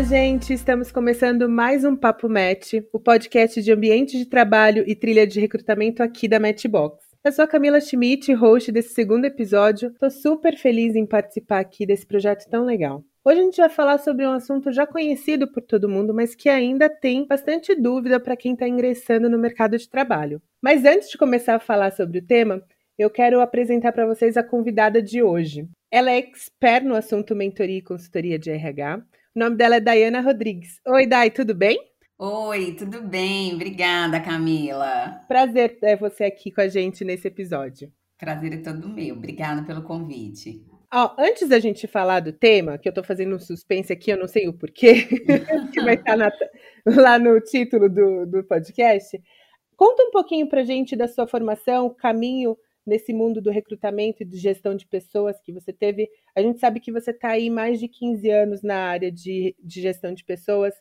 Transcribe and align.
Olá, 0.00 0.08
gente! 0.08 0.54
Estamos 0.54 0.90
começando 0.90 1.46
mais 1.46 1.84
um 1.84 1.94
Papo 1.94 2.26
Match, 2.26 2.72
o 2.90 2.98
podcast 2.98 3.60
de 3.60 3.70
ambiente 3.70 4.16
de 4.16 4.24
trabalho 4.24 4.82
e 4.86 4.96
trilha 4.96 5.26
de 5.26 5.38
recrutamento 5.38 6.02
aqui 6.02 6.26
da 6.26 6.40
Matchbox. 6.40 7.04
Eu 7.22 7.30
sou 7.30 7.44
a 7.44 7.46
Camila 7.46 7.78
Schmidt, 7.82 8.32
host 8.32 8.72
desse 8.72 8.94
segundo 8.94 9.26
episódio. 9.26 9.90
Estou 9.90 10.10
super 10.10 10.56
feliz 10.56 10.96
em 10.96 11.04
participar 11.04 11.58
aqui 11.58 11.84
desse 11.84 12.06
projeto 12.06 12.48
tão 12.48 12.64
legal. 12.64 13.04
Hoje 13.22 13.40
a 13.40 13.42
gente 13.42 13.56
vai 13.58 13.68
falar 13.68 13.98
sobre 13.98 14.26
um 14.26 14.32
assunto 14.32 14.72
já 14.72 14.86
conhecido 14.86 15.46
por 15.52 15.62
todo 15.62 15.86
mundo, 15.86 16.14
mas 16.14 16.34
que 16.34 16.48
ainda 16.48 16.88
tem 16.88 17.26
bastante 17.26 17.74
dúvida 17.74 18.18
para 18.18 18.38
quem 18.38 18.54
está 18.54 18.66
ingressando 18.66 19.28
no 19.28 19.38
mercado 19.38 19.76
de 19.76 19.86
trabalho. 19.86 20.40
Mas 20.62 20.86
antes 20.86 21.10
de 21.10 21.18
começar 21.18 21.56
a 21.56 21.60
falar 21.60 21.92
sobre 21.92 22.20
o 22.20 22.26
tema, 22.26 22.62
eu 22.98 23.10
quero 23.10 23.42
apresentar 23.42 23.92
para 23.92 24.06
vocês 24.06 24.38
a 24.38 24.42
convidada 24.42 25.02
de 25.02 25.22
hoje. 25.22 25.68
Ela 25.90 26.10
é 26.10 26.16
expert 26.16 26.86
no 26.86 26.94
assunto 26.94 27.36
mentoria 27.36 27.76
e 27.76 27.82
consultoria 27.82 28.38
de 28.38 28.50
RH. 28.50 29.02
O 29.32 29.38
nome 29.38 29.56
dela 29.56 29.76
é 29.76 29.80
Dayana 29.80 30.20
Rodrigues. 30.20 30.80
Oi, 30.88 31.06
Day, 31.06 31.30
tudo 31.30 31.54
bem? 31.54 31.78
Oi, 32.18 32.74
tudo 32.76 33.00
bem? 33.00 33.54
Obrigada, 33.54 34.18
Camila. 34.18 35.24
Prazer 35.28 35.78
ter 35.78 35.96
você 35.96 36.24
aqui 36.24 36.50
com 36.50 36.60
a 36.60 36.66
gente 36.66 37.04
nesse 37.04 37.28
episódio. 37.28 37.92
Prazer 38.18 38.54
é 38.54 38.56
todo 38.56 38.88
meu. 38.88 39.14
Obrigada 39.14 39.62
pelo 39.62 39.82
convite. 39.82 40.66
Ó, 40.92 41.14
antes 41.16 41.48
da 41.48 41.60
gente 41.60 41.86
falar 41.86 42.18
do 42.18 42.32
tema, 42.32 42.76
que 42.76 42.88
eu 42.88 42.92
tô 42.92 43.04
fazendo 43.04 43.36
um 43.36 43.38
suspense 43.38 43.92
aqui, 43.92 44.10
eu 44.10 44.18
não 44.18 44.26
sei 44.26 44.48
o 44.48 44.52
porquê, 44.52 45.06
que 45.72 45.80
vai 45.80 45.94
estar 45.94 46.16
na, 46.16 46.32
lá 46.84 47.16
no 47.16 47.40
título 47.40 47.88
do, 47.88 48.26
do 48.26 48.42
podcast, 48.42 49.16
conta 49.76 50.02
um 50.02 50.10
pouquinho 50.10 50.48
pra 50.48 50.64
gente 50.64 50.96
da 50.96 51.06
sua 51.06 51.28
formação, 51.28 51.94
caminho 51.94 52.56
nesse 52.90 53.12
mundo 53.12 53.40
do 53.40 53.50
recrutamento 53.50 54.24
e 54.24 54.26
de 54.26 54.36
gestão 54.36 54.74
de 54.74 54.84
pessoas 54.84 55.40
que 55.40 55.52
você 55.52 55.72
teve. 55.72 56.10
A 56.34 56.42
gente 56.42 56.58
sabe 56.58 56.80
que 56.80 56.90
você 56.90 57.12
está 57.12 57.28
aí 57.28 57.48
mais 57.48 57.78
de 57.78 57.86
15 57.86 58.28
anos 58.28 58.62
na 58.62 58.74
área 58.74 59.12
de, 59.12 59.54
de 59.62 59.80
gestão 59.80 60.12
de 60.12 60.24
pessoas. 60.24 60.74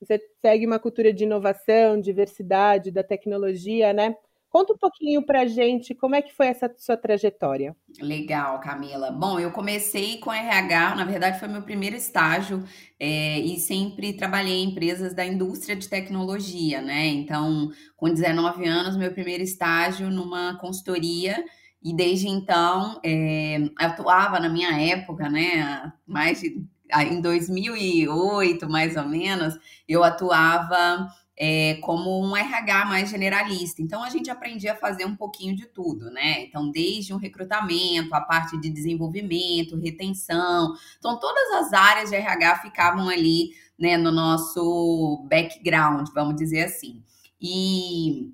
Você 0.00 0.20
segue 0.40 0.66
uma 0.66 0.80
cultura 0.80 1.12
de 1.12 1.22
inovação, 1.22 2.00
diversidade, 2.00 2.90
da 2.90 3.04
tecnologia, 3.04 3.92
né? 3.92 4.16
Conta 4.52 4.74
um 4.74 4.76
pouquinho 4.76 5.24
para 5.24 5.40
a 5.40 5.46
gente 5.46 5.94
como 5.94 6.14
é 6.14 6.20
que 6.20 6.34
foi 6.34 6.48
essa 6.48 6.70
sua 6.76 6.94
trajetória. 6.94 7.74
Legal, 7.98 8.60
Camila. 8.60 9.10
Bom, 9.10 9.40
eu 9.40 9.50
comecei 9.50 10.18
com 10.18 10.30
RH, 10.30 10.94
na 10.94 11.06
verdade 11.06 11.40
foi 11.40 11.48
meu 11.48 11.62
primeiro 11.62 11.96
estágio 11.96 12.62
é, 13.00 13.40
e 13.40 13.58
sempre 13.58 14.12
trabalhei 14.12 14.62
em 14.62 14.68
empresas 14.68 15.14
da 15.14 15.24
indústria 15.24 15.74
de 15.74 15.88
tecnologia, 15.88 16.82
né? 16.82 17.06
Então, 17.06 17.70
com 17.96 18.12
19 18.12 18.66
anos, 18.66 18.94
meu 18.94 19.10
primeiro 19.10 19.42
estágio 19.42 20.10
numa 20.10 20.58
consultoria 20.58 21.42
e 21.82 21.96
desde 21.96 22.28
então 22.28 23.00
é, 23.02 23.56
atuava 23.78 24.38
na 24.38 24.50
minha 24.50 24.78
época, 24.78 25.30
né? 25.30 25.90
Mais 26.06 26.42
de 26.42 26.62
em 27.10 27.22
2008, 27.22 28.68
mais 28.68 28.98
ou 28.98 29.08
menos, 29.08 29.54
eu 29.88 30.04
atuava 30.04 31.08
é, 31.36 31.74
como 31.82 32.20
um 32.20 32.36
RH 32.36 32.84
mais 32.84 33.08
generalista. 33.08 33.80
Então 33.82 34.02
a 34.02 34.10
gente 34.10 34.30
aprendia 34.30 34.72
a 34.72 34.76
fazer 34.76 35.04
um 35.04 35.16
pouquinho 35.16 35.56
de 35.56 35.66
tudo, 35.66 36.10
né? 36.10 36.42
Então, 36.44 36.70
desde 36.70 37.12
o 37.12 37.16
recrutamento, 37.16 38.14
a 38.14 38.20
parte 38.20 38.60
de 38.60 38.70
desenvolvimento, 38.70 39.78
retenção. 39.78 40.74
Então, 40.98 41.18
todas 41.18 41.50
as 41.52 41.72
áreas 41.72 42.10
de 42.10 42.16
RH 42.16 42.58
ficavam 42.58 43.08
ali 43.08 43.50
né, 43.78 43.96
no 43.96 44.12
nosso 44.12 45.26
background, 45.28 46.08
vamos 46.14 46.36
dizer 46.36 46.64
assim. 46.64 47.02
E 47.40 48.32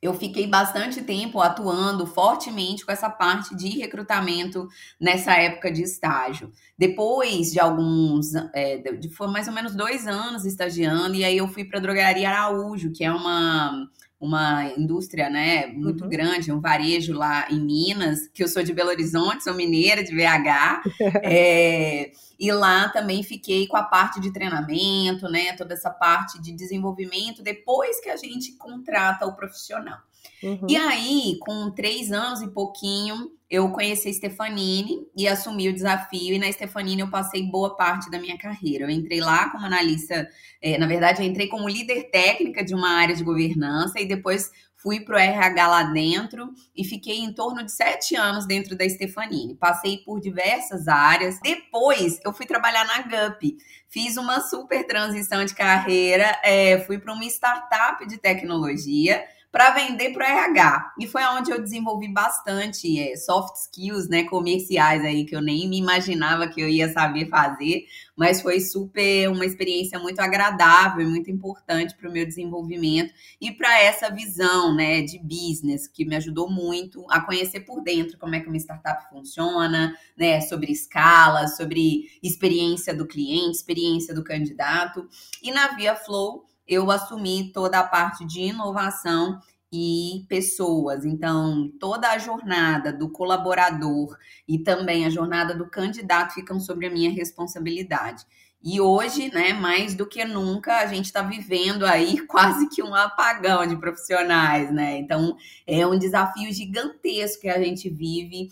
eu 0.00 0.12
fiquei 0.14 0.46
bastante 0.46 1.02
tempo 1.02 1.40
atuando 1.40 2.06
fortemente 2.06 2.84
com 2.84 2.92
essa 2.92 3.08
parte 3.08 3.56
de 3.56 3.68
recrutamento 3.78 4.68
nessa 5.00 5.34
época 5.34 5.72
de 5.72 5.82
estágio. 5.82 6.52
Depois 6.78 7.50
de 7.52 7.58
alguns, 7.58 8.34
é, 8.54 8.78
de, 8.78 9.08
foi 9.08 9.28
mais 9.28 9.48
ou 9.48 9.54
menos 9.54 9.74
dois 9.74 10.06
anos 10.06 10.44
estagiando, 10.44 11.14
e 11.14 11.24
aí 11.24 11.36
eu 11.36 11.48
fui 11.48 11.64
para 11.64 11.78
a 11.78 11.82
Drogaria 11.82 12.28
Araújo, 12.28 12.92
que 12.92 13.04
é 13.04 13.10
uma 13.10 13.88
uma 14.18 14.72
indústria, 14.76 15.28
né, 15.28 15.66
muito 15.66 16.04
uhum. 16.04 16.10
grande, 16.10 16.50
um 16.50 16.60
varejo 16.60 17.12
lá 17.12 17.46
em 17.50 17.60
Minas, 17.60 18.28
que 18.32 18.42
eu 18.42 18.48
sou 18.48 18.62
de 18.62 18.72
Belo 18.72 18.88
Horizonte, 18.88 19.44
sou 19.44 19.54
mineira 19.54 20.02
de 20.02 20.14
BH, 20.14 20.82
é, 21.22 22.10
e 22.38 22.50
lá 22.50 22.88
também 22.88 23.22
fiquei 23.22 23.66
com 23.66 23.76
a 23.76 23.82
parte 23.82 24.20
de 24.20 24.32
treinamento, 24.32 25.28
né, 25.28 25.52
toda 25.52 25.74
essa 25.74 25.90
parte 25.90 26.40
de 26.40 26.52
desenvolvimento 26.52 27.42
depois 27.42 28.00
que 28.00 28.08
a 28.08 28.16
gente 28.16 28.52
contrata 28.52 29.26
o 29.26 29.36
profissional. 29.36 29.98
Uhum. 30.42 30.66
E 30.68 30.76
aí, 30.76 31.38
com 31.40 31.70
três 31.70 32.10
anos 32.10 32.40
e 32.40 32.48
pouquinho, 32.48 33.30
eu 33.48 33.70
conheci 33.70 34.08
a 34.08 34.12
Stefanini 34.12 35.06
e 35.16 35.28
assumi 35.28 35.68
o 35.68 35.72
desafio. 35.72 36.34
E 36.34 36.38
na 36.38 36.50
Stefanini 36.50 37.00
eu 37.00 37.10
passei 37.10 37.44
boa 37.44 37.76
parte 37.76 38.10
da 38.10 38.18
minha 38.18 38.36
carreira. 38.36 38.84
Eu 38.84 38.90
entrei 38.90 39.20
lá 39.20 39.50
como 39.50 39.64
analista, 39.64 40.28
é, 40.60 40.76
na 40.78 40.86
verdade, 40.86 41.22
eu 41.22 41.26
entrei 41.26 41.46
como 41.48 41.68
líder 41.68 42.10
técnica 42.10 42.64
de 42.64 42.74
uma 42.74 42.90
área 42.90 43.14
de 43.14 43.22
governança 43.22 44.00
e 44.00 44.06
depois 44.06 44.50
fui 44.76 45.00
para 45.00 45.16
o 45.16 45.18
RH 45.18 45.66
lá 45.66 45.82
dentro 45.84 46.52
e 46.74 46.84
fiquei 46.84 47.18
em 47.18 47.32
torno 47.32 47.64
de 47.64 47.72
sete 47.72 48.14
anos 48.14 48.46
dentro 48.46 48.76
da 48.76 48.88
Stefanini. 48.88 49.54
Passei 49.54 49.98
por 49.98 50.20
diversas 50.20 50.86
áreas. 50.88 51.40
Depois 51.40 52.20
eu 52.24 52.32
fui 52.32 52.46
trabalhar 52.46 52.84
na 52.84 53.02
GUP. 53.02 53.56
Fiz 53.88 54.16
uma 54.16 54.40
super 54.40 54.86
transição 54.86 55.44
de 55.44 55.54
carreira, 55.54 56.38
é, 56.42 56.80
fui 56.80 56.98
para 56.98 57.14
uma 57.14 57.24
startup 57.24 58.06
de 58.06 58.18
tecnologia 58.18 59.24
para 59.56 59.70
vender 59.70 60.12
para 60.12 60.28
RH. 60.28 60.92
E 61.00 61.06
foi 61.06 61.24
onde 61.24 61.50
eu 61.50 61.58
desenvolvi 61.58 62.12
bastante 62.12 63.00
é, 63.00 63.16
soft 63.16 63.54
skills, 63.56 64.06
né, 64.06 64.24
comerciais 64.24 65.02
aí 65.02 65.24
que 65.24 65.34
eu 65.34 65.40
nem 65.40 65.66
me 65.66 65.78
imaginava 65.78 66.46
que 66.46 66.60
eu 66.60 66.68
ia 66.68 66.92
saber 66.92 67.30
fazer, 67.30 67.86
mas 68.14 68.42
foi 68.42 68.60
super 68.60 69.30
uma 69.30 69.46
experiência 69.46 69.98
muito 69.98 70.20
agradável 70.20 71.00
e 71.00 71.08
muito 71.08 71.30
importante 71.30 71.96
para 71.96 72.06
o 72.06 72.12
meu 72.12 72.26
desenvolvimento 72.26 73.14
e 73.40 73.50
para 73.50 73.80
essa 73.80 74.10
visão, 74.10 74.74
né, 74.74 75.00
de 75.00 75.18
business 75.18 75.88
que 75.88 76.04
me 76.04 76.16
ajudou 76.16 76.50
muito 76.50 77.06
a 77.08 77.22
conhecer 77.22 77.60
por 77.60 77.82
dentro 77.82 78.18
como 78.18 78.34
é 78.34 78.40
que 78.40 78.48
uma 78.48 78.58
startup 78.58 79.08
funciona, 79.08 79.96
né, 80.18 80.38
sobre 80.42 80.70
escala, 80.70 81.48
sobre 81.48 82.10
experiência 82.22 82.94
do 82.94 83.06
cliente, 83.06 83.56
experiência 83.56 84.14
do 84.14 84.22
candidato. 84.22 85.08
E 85.42 85.50
na 85.50 85.68
Via 85.68 85.96
Flow 85.96 86.44
eu 86.66 86.90
assumi 86.90 87.52
toda 87.52 87.78
a 87.78 87.84
parte 87.84 88.24
de 88.24 88.40
inovação 88.40 89.40
e 89.72 90.24
pessoas. 90.28 91.04
Então, 91.04 91.70
toda 91.78 92.10
a 92.10 92.18
jornada 92.18 92.92
do 92.92 93.10
colaborador 93.10 94.16
e 94.48 94.58
também 94.58 95.04
a 95.04 95.10
jornada 95.10 95.54
do 95.54 95.68
candidato 95.68 96.34
ficam 96.34 96.58
sobre 96.60 96.86
a 96.86 96.90
minha 96.90 97.10
responsabilidade. 97.10 98.24
E 98.62 98.80
hoje, 98.80 99.32
né, 99.32 99.52
mais 99.52 99.94
do 99.94 100.06
que 100.06 100.24
nunca, 100.24 100.78
a 100.78 100.86
gente 100.86 101.04
está 101.04 101.22
vivendo 101.22 101.84
aí 101.84 102.18
quase 102.26 102.68
que 102.68 102.82
um 102.82 102.94
apagão 102.94 103.66
de 103.66 103.76
profissionais, 103.76 104.72
né? 104.72 104.98
Então, 104.98 105.36
é 105.66 105.86
um 105.86 105.98
desafio 105.98 106.52
gigantesco 106.52 107.42
que 107.42 107.48
a 107.48 107.62
gente 107.62 107.88
vive 107.88 108.48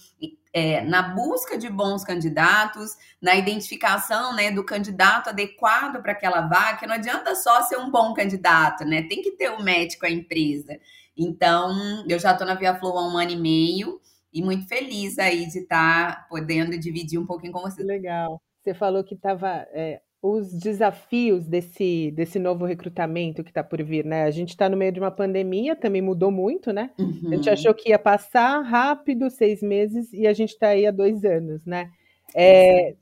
é, 0.54 0.82
na 0.82 1.03
busca 1.03 1.59
de 1.59 1.69
bons 1.69 2.04
candidatos, 2.04 2.97
na 3.20 3.34
identificação 3.34 4.37
né, 4.37 4.53
do 4.53 4.65
candidato 4.65 5.31
adequado 5.31 6.00
para 6.00 6.12
aquela 6.12 6.48
que 6.76 6.87
não 6.87 6.94
adianta 6.94 7.34
só 7.34 7.62
ser 7.62 7.76
um 7.76 7.91
bom 7.91 8.15
candidato, 8.15 8.84
né? 8.84 9.03
Tem 9.03 9.20
que 9.20 9.32
ter 9.32 9.50
o 9.50 9.56
um 9.56 9.62
médico 9.64 10.06
a 10.06 10.10
empresa. 10.10 10.78
Então, 11.16 12.04
eu 12.09 12.20
já 12.20 12.31
estou 12.31 12.47
na 12.47 12.54
Via 12.54 12.78
Flow 12.78 12.97
há 12.97 13.12
um 13.12 13.19
ano 13.19 13.32
e 13.32 13.37
meio 13.37 14.00
e 14.32 14.41
muito 14.43 14.69
feliz 14.69 15.19
aí 15.19 15.44
de 15.47 15.59
estar 15.59 16.14
tá 16.14 16.26
podendo 16.31 16.78
dividir 16.78 17.19
um 17.19 17.26
pouquinho 17.26 17.53
com 17.53 17.60
você. 17.60 17.82
Legal. 17.82 18.41
Você 18.62 18.75
falou 18.75 19.03
que 19.03 19.14
estava 19.14 19.66
é, 19.72 20.00
os 20.27 20.51
desafios 20.55 21.47
desse, 21.47 22.11
desse 22.12 22.39
novo 22.39 22.65
recrutamento 22.65 23.45
que 23.45 23.51
está 23.51 23.62
por 23.62 23.83
vir, 23.83 24.07
né? 24.07 24.25
A 24.25 24.31
gente 24.31 24.49
está 24.49 24.71
no 24.71 24.77
meio 24.77 24.91
de 24.91 24.99
uma 24.99 25.11
pandemia, 25.11 25.77
também 25.77 26.01
mudou 26.01 26.31
muito, 26.31 26.73
né? 26.73 26.93
Uhum. 26.99 27.29
A 27.31 27.37
gente 27.37 27.47
uhum. 27.47 27.53
achou 27.53 27.75
que 27.75 27.91
ia 27.91 27.99
passar 27.99 28.62
rápido, 28.62 29.29
seis 29.29 29.61
meses, 29.61 30.11
e 30.15 30.27
a 30.27 30.33
gente 30.33 30.55
está 30.55 30.69
aí 30.69 30.87
há 30.87 30.91
dois 30.91 31.27
anos, 31.27 31.67
né? 31.67 31.91
É, 32.35 32.94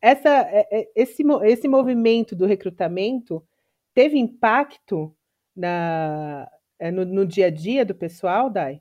essa, 0.00 0.30
é, 0.30 0.66
é, 0.72 0.88
esse, 0.96 1.22
esse 1.42 1.68
movimento 1.68 2.34
do 2.34 2.46
recrutamento 2.46 3.42
teve 3.92 4.18
impacto 4.18 5.14
na, 5.54 6.48
é, 6.78 6.90
no, 6.90 7.04
no 7.04 7.26
dia 7.26 7.48
a 7.48 7.50
dia 7.50 7.84
do 7.84 7.94
pessoal, 7.94 8.48
Dai? 8.48 8.80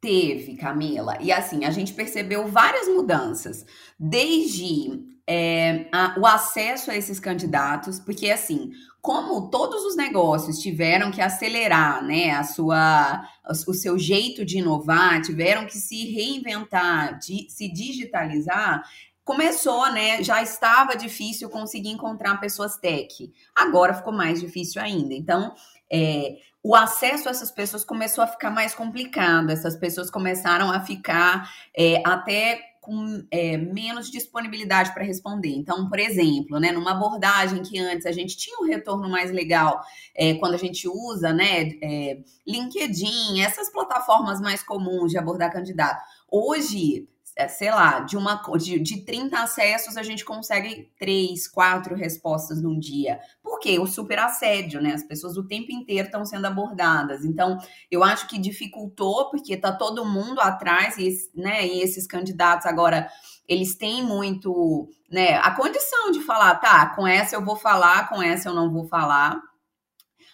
Teve, 0.00 0.56
Camila. 0.56 1.18
E 1.20 1.32
assim, 1.32 1.64
a 1.64 1.70
gente 1.70 1.92
percebeu 1.92 2.46
várias 2.46 2.86
mudanças. 2.88 3.66
Desde 3.98 5.04
é, 5.26 5.86
a, 5.92 6.14
o 6.18 6.26
acesso 6.26 6.90
a 6.90 6.96
esses 6.96 7.18
candidatos, 7.18 7.98
porque 7.98 8.30
assim, 8.30 8.70
como 9.00 9.50
todos 9.50 9.84
os 9.84 9.96
negócios 9.96 10.58
tiveram 10.60 11.10
que 11.10 11.20
acelerar, 11.20 12.04
né, 12.04 12.30
a 12.30 12.44
sua, 12.44 13.28
o 13.66 13.74
seu 13.74 13.98
jeito 13.98 14.44
de 14.44 14.58
inovar, 14.58 15.20
tiveram 15.20 15.66
que 15.66 15.76
se 15.76 16.12
reinventar, 16.12 17.18
de, 17.18 17.50
se 17.50 17.72
digitalizar, 17.72 18.82
começou, 19.24 19.92
né? 19.92 20.22
Já 20.22 20.42
estava 20.42 20.96
difícil 20.96 21.50
conseguir 21.50 21.90
encontrar 21.90 22.40
pessoas 22.40 22.78
tech. 22.78 23.30
Agora 23.54 23.92
ficou 23.92 24.12
mais 24.12 24.40
difícil 24.40 24.80
ainda. 24.80 25.12
Então, 25.12 25.54
é, 25.90 26.36
o 26.62 26.74
acesso 26.74 27.28
a 27.28 27.30
essas 27.30 27.50
pessoas 27.50 27.84
começou 27.84 28.22
a 28.22 28.26
ficar 28.26 28.50
mais 28.50 28.74
complicado. 28.74 29.50
Essas 29.50 29.76
pessoas 29.76 30.10
começaram 30.10 30.70
a 30.70 30.80
ficar 30.80 31.50
é, 31.76 32.02
até 32.04 32.60
com 32.88 33.22
é, 33.30 33.58
menos 33.58 34.10
disponibilidade 34.10 34.94
para 34.94 35.04
responder. 35.04 35.50
Então, 35.50 35.88
por 35.90 35.98
exemplo, 35.98 36.58
né, 36.58 36.72
numa 36.72 36.92
abordagem 36.92 37.62
que 37.62 37.78
antes 37.78 38.06
a 38.06 38.12
gente 38.12 38.34
tinha 38.34 38.56
um 38.60 38.64
retorno 38.64 39.10
mais 39.10 39.30
legal 39.30 39.82
é, 40.14 40.34
quando 40.34 40.54
a 40.54 40.58
gente 40.58 40.88
usa, 40.88 41.30
né, 41.32 41.68
é, 41.82 42.18
LinkedIn, 42.46 43.42
essas 43.42 43.70
plataformas 43.70 44.40
mais 44.40 44.62
comuns 44.62 45.10
de 45.10 45.18
abordar 45.18 45.52
candidato. 45.52 46.02
Hoje, 46.30 47.06
sei 47.46 47.70
lá, 47.70 48.00
de, 48.00 48.16
uma, 48.16 48.42
de, 48.56 48.80
de 48.80 49.04
30 49.04 49.38
acessos, 49.38 49.96
a 49.96 50.02
gente 50.02 50.24
consegue 50.24 50.90
três, 50.98 51.46
quatro 51.46 51.94
respostas 51.94 52.60
num 52.60 52.78
dia. 52.78 53.20
Por 53.42 53.60
quê? 53.60 53.78
O 53.78 53.86
super 53.86 54.18
assédio, 54.18 54.80
né? 54.80 54.94
As 54.94 55.04
pessoas 55.04 55.36
o 55.36 55.46
tempo 55.46 55.70
inteiro 55.70 56.06
estão 56.06 56.24
sendo 56.24 56.46
abordadas. 56.46 57.24
Então, 57.24 57.58
eu 57.90 58.02
acho 58.02 58.26
que 58.26 58.38
dificultou, 58.38 59.30
porque 59.30 59.56
tá 59.56 59.70
todo 59.70 60.04
mundo 60.04 60.40
atrás, 60.40 60.96
e, 60.98 61.14
né? 61.34 61.66
E 61.66 61.80
esses 61.80 62.06
candidatos 62.06 62.66
agora, 62.66 63.08
eles 63.46 63.76
têm 63.76 64.02
muito, 64.02 64.88
né? 65.10 65.36
A 65.36 65.54
condição 65.54 66.10
de 66.10 66.20
falar, 66.20 66.56
tá, 66.56 66.94
com 66.96 67.06
essa 67.06 67.36
eu 67.36 67.44
vou 67.44 67.56
falar, 67.56 68.08
com 68.08 68.20
essa 68.20 68.48
eu 68.48 68.54
não 68.54 68.72
vou 68.72 68.86
falar 68.88 69.40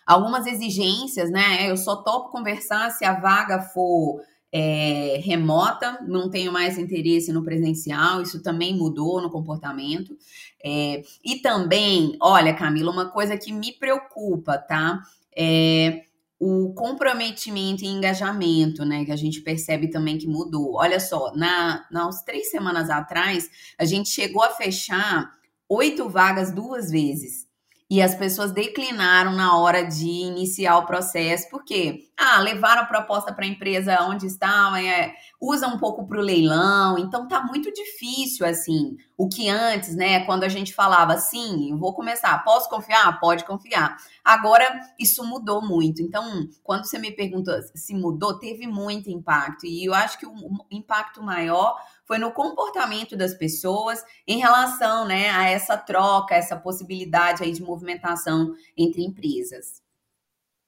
algumas 0.06 0.46
exigências, 0.46 1.30
né? 1.30 1.70
Eu 1.70 1.76
só 1.76 1.96
topo 1.96 2.30
conversar 2.30 2.90
se 2.90 3.04
a 3.04 3.18
vaga 3.18 3.60
for 3.60 4.20
é, 4.56 5.20
remota, 5.24 5.98
não 6.06 6.30
tenho 6.30 6.52
mais 6.52 6.78
interesse 6.78 7.32
no 7.32 7.42
presencial, 7.42 8.22
isso 8.22 8.40
também 8.40 8.72
mudou 8.72 9.20
no 9.20 9.28
comportamento. 9.28 10.16
É, 10.64 11.02
e 11.24 11.40
também, 11.40 12.16
olha, 12.22 12.54
Camila, 12.54 12.92
uma 12.92 13.10
coisa 13.10 13.36
que 13.36 13.52
me 13.52 13.72
preocupa, 13.72 14.56
tá? 14.56 15.02
É 15.36 16.02
o 16.38 16.72
comprometimento 16.74 17.84
e 17.84 17.88
engajamento, 17.88 18.84
né? 18.84 19.04
Que 19.04 19.10
a 19.10 19.16
gente 19.16 19.40
percebe 19.40 19.88
também 19.88 20.18
que 20.18 20.28
mudou. 20.28 20.74
Olha 20.76 21.00
só, 21.00 21.34
na, 21.34 21.84
nas 21.90 22.22
três 22.22 22.50
semanas 22.50 22.90
atrás, 22.90 23.50
a 23.76 23.84
gente 23.84 24.10
chegou 24.10 24.42
a 24.42 24.50
fechar 24.50 25.32
oito 25.68 26.08
vagas 26.08 26.52
duas 26.52 26.90
vezes 26.90 27.43
e 27.90 28.00
as 28.00 28.14
pessoas 28.14 28.50
declinaram 28.50 29.32
na 29.32 29.58
hora 29.58 29.84
de 29.84 30.08
iniciar 30.08 30.78
o 30.78 30.86
processo, 30.86 31.48
porque 31.50 32.08
ah, 32.16 32.40
levaram 32.40 32.82
a 32.82 32.86
proposta 32.86 33.32
para 33.32 33.44
a 33.44 33.48
empresa 33.48 34.02
onde 34.02 34.26
estavam, 34.26 34.76
é, 34.76 35.14
usa 35.40 35.68
um 35.68 35.78
pouco 35.78 36.06
para 36.06 36.18
o 36.18 36.22
leilão, 36.22 36.98
então 36.98 37.28
tá 37.28 37.42
muito 37.42 37.70
difícil 37.72 38.46
assim. 38.46 38.96
O 39.16 39.28
que 39.28 39.48
antes, 39.48 39.94
né, 39.94 40.24
quando 40.24 40.44
a 40.44 40.48
gente 40.48 40.74
falava 40.74 41.18
sim, 41.18 41.76
vou 41.76 41.92
começar, 41.92 42.42
posso 42.42 42.68
confiar? 42.70 43.20
Pode 43.20 43.44
confiar. 43.44 43.96
Agora 44.24 44.80
isso 44.98 45.22
mudou 45.24 45.60
muito. 45.60 46.00
Então, 46.00 46.48
quando 46.62 46.86
você 46.86 46.98
me 46.98 47.12
pergunta 47.12 47.60
se 47.74 47.94
mudou, 47.94 48.38
teve 48.38 48.66
muito 48.66 49.10
impacto. 49.10 49.66
E 49.66 49.84
eu 49.84 49.92
acho 49.92 50.18
que 50.18 50.26
o 50.26 50.34
impacto 50.70 51.22
maior 51.22 51.76
foi 52.06 52.18
no 52.18 52.32
comportamento 52.32 53.16
das 53.16 53.34
pessoas 53.34 54.04
em 54.26 54.38
relação 54.38 55.06
né, 55.06 55.30
a 55.30 55.48
essa 55.48 55.76
troca, 55.76 56.34
essa 56.34 56.56
possibilidade 56.56 57.42
aí 57.42 57.52
de 57.52 57.62
movimentação 57.62 58.54
entre 58.76 59.02
empresas. 59.02 59.82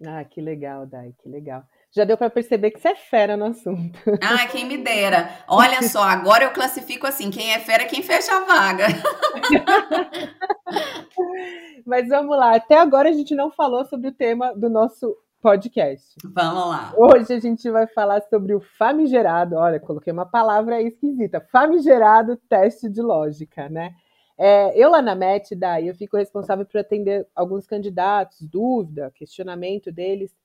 Ah, 0.04 0.24
que 0.24 0.40
legal, 0.40 0.86
Dai, 0.86 1.14
que 1.22 1.28
legal. 1.28 1.62
Já 1.90 2.04
deu 2.04 2.18
para 2.18 2.28
perceber 2.28 2.70
que 2.70 2.78
você 2.78 2.88
é 2.88 2.94
fera 2.94 3.38
no 3.38 3.46
assunto. 3.46 3.98
Ah, 4.20 4.46
quem 4.46 4.66
me 4.66 4.76
dera. 4.76 5.30
Olha 5.48 5.82
só, 5.82 6.02
agora 6.02 6.44
eu 6.44 6.52
classifico 6.52 7.06
assim: 7.06 7.30
quem 7.30 7.54
é 7.54 7.58
fera 7.58 7.84
é 7.84 7.86
quem 7.86 8.02
fecha 8.02 8.36
a 8.36 8.44
vaga. 8.44 8.86
Mas 11.86 12.08
vamos 12.08 12.36
lá, 12.36 12.56
até 12.56 12.78
agora 12.78 13.08
a 13.08 13.12
gente 13.12 13.34
não 13.34 13.50
falou 13.50 13.86
sobre 13.86 14.08
o 14.08 14.12
tema 14.12 14.52
do 14.54 14.68
nosso 14.68 15.16
podcast. 15.46 16.16
Vamos 16.24 16.66
lá. 16.66 16.92
Hoje 16.96 17.32
a 17.32 17.38
gente 17.38 17.70
vai 17.70 17.86
falar 17.86 18.20
sobre 18.22 18.52
o 18.52 18.58
famigerado, 18.58 19.54
olha, 19.54 19.78
coloquei 19.78 20.12
uma 20.12 20.26
palavra 20.26 20.82
esquisita, 20.82 21.40
famigerado 21.52 22.36
teste 22.48 22.88
de 22.88 23.00
lógica, 23.00 23.68
né? 23.68 23.94
É, 24.36 24.76
eu 24.76 24.90
lá 24.90 25.00
na 25.00 25.14
MET, 25.14 25.54
daí 25.54 25.86
eu 25.86 25.94
fico 25.94 26.16
responsável 26.16 26.66
por 26.66 26.78
atender 26.78 27.28
alguns 27.32 27.64
candidatos, 27.64 28.42
dúvida, 28.42 29.12
questionamento 29.14 29.92
deles, 29.92 30.36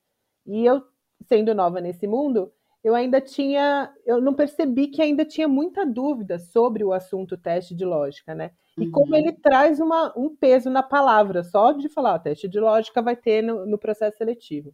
e 0.46 0.64
eu, 0.64 0.80
sendo 1.26 1.52
nova 1.52 1.80
nesse 1.80 2.06
mundo, 2.06 2.52
eu 2.84 2.94
ainda 2.94 3.20
tinha, 3.20 3.92
eu 4.06 4.20
não 4.20 4.32
percebi 4.32 4.86
que 4.86 5.02
ainda 5.02 5.24
tinha 5.24 5.48
muita 5.48 5.84
dúvida 5.84 6.38
sobre 6.38 6.84
o 6.84 6.92
assunto 6.92 7.36
teste 7.36 7.74
de 7.74 7.84
lógica, 7.84 8.36
né? 8.36 8.52
E 8.78 8.84
uhum. 8.84 8.92
como 8.92 9.16
ele 9.16 9.32
traz 9.32 9.80
uma, 9.80 10.16
um 10.16 10.32
peso 10.32 10.70
na 10.70 10.82
palavra, 10.82 11.42
só 11.42 11.72
de 11.72 11.88
falar, 11.88 12.20
teste 12.20 12.48
de 12.48 12.60
lógica 12.60 13.02
vai 13.02 13.16
ter 13.16 13.42
no, 13.42 13.66
no 13.66 13.76
processo 13.76 14.16
seletivo 14.16 14.72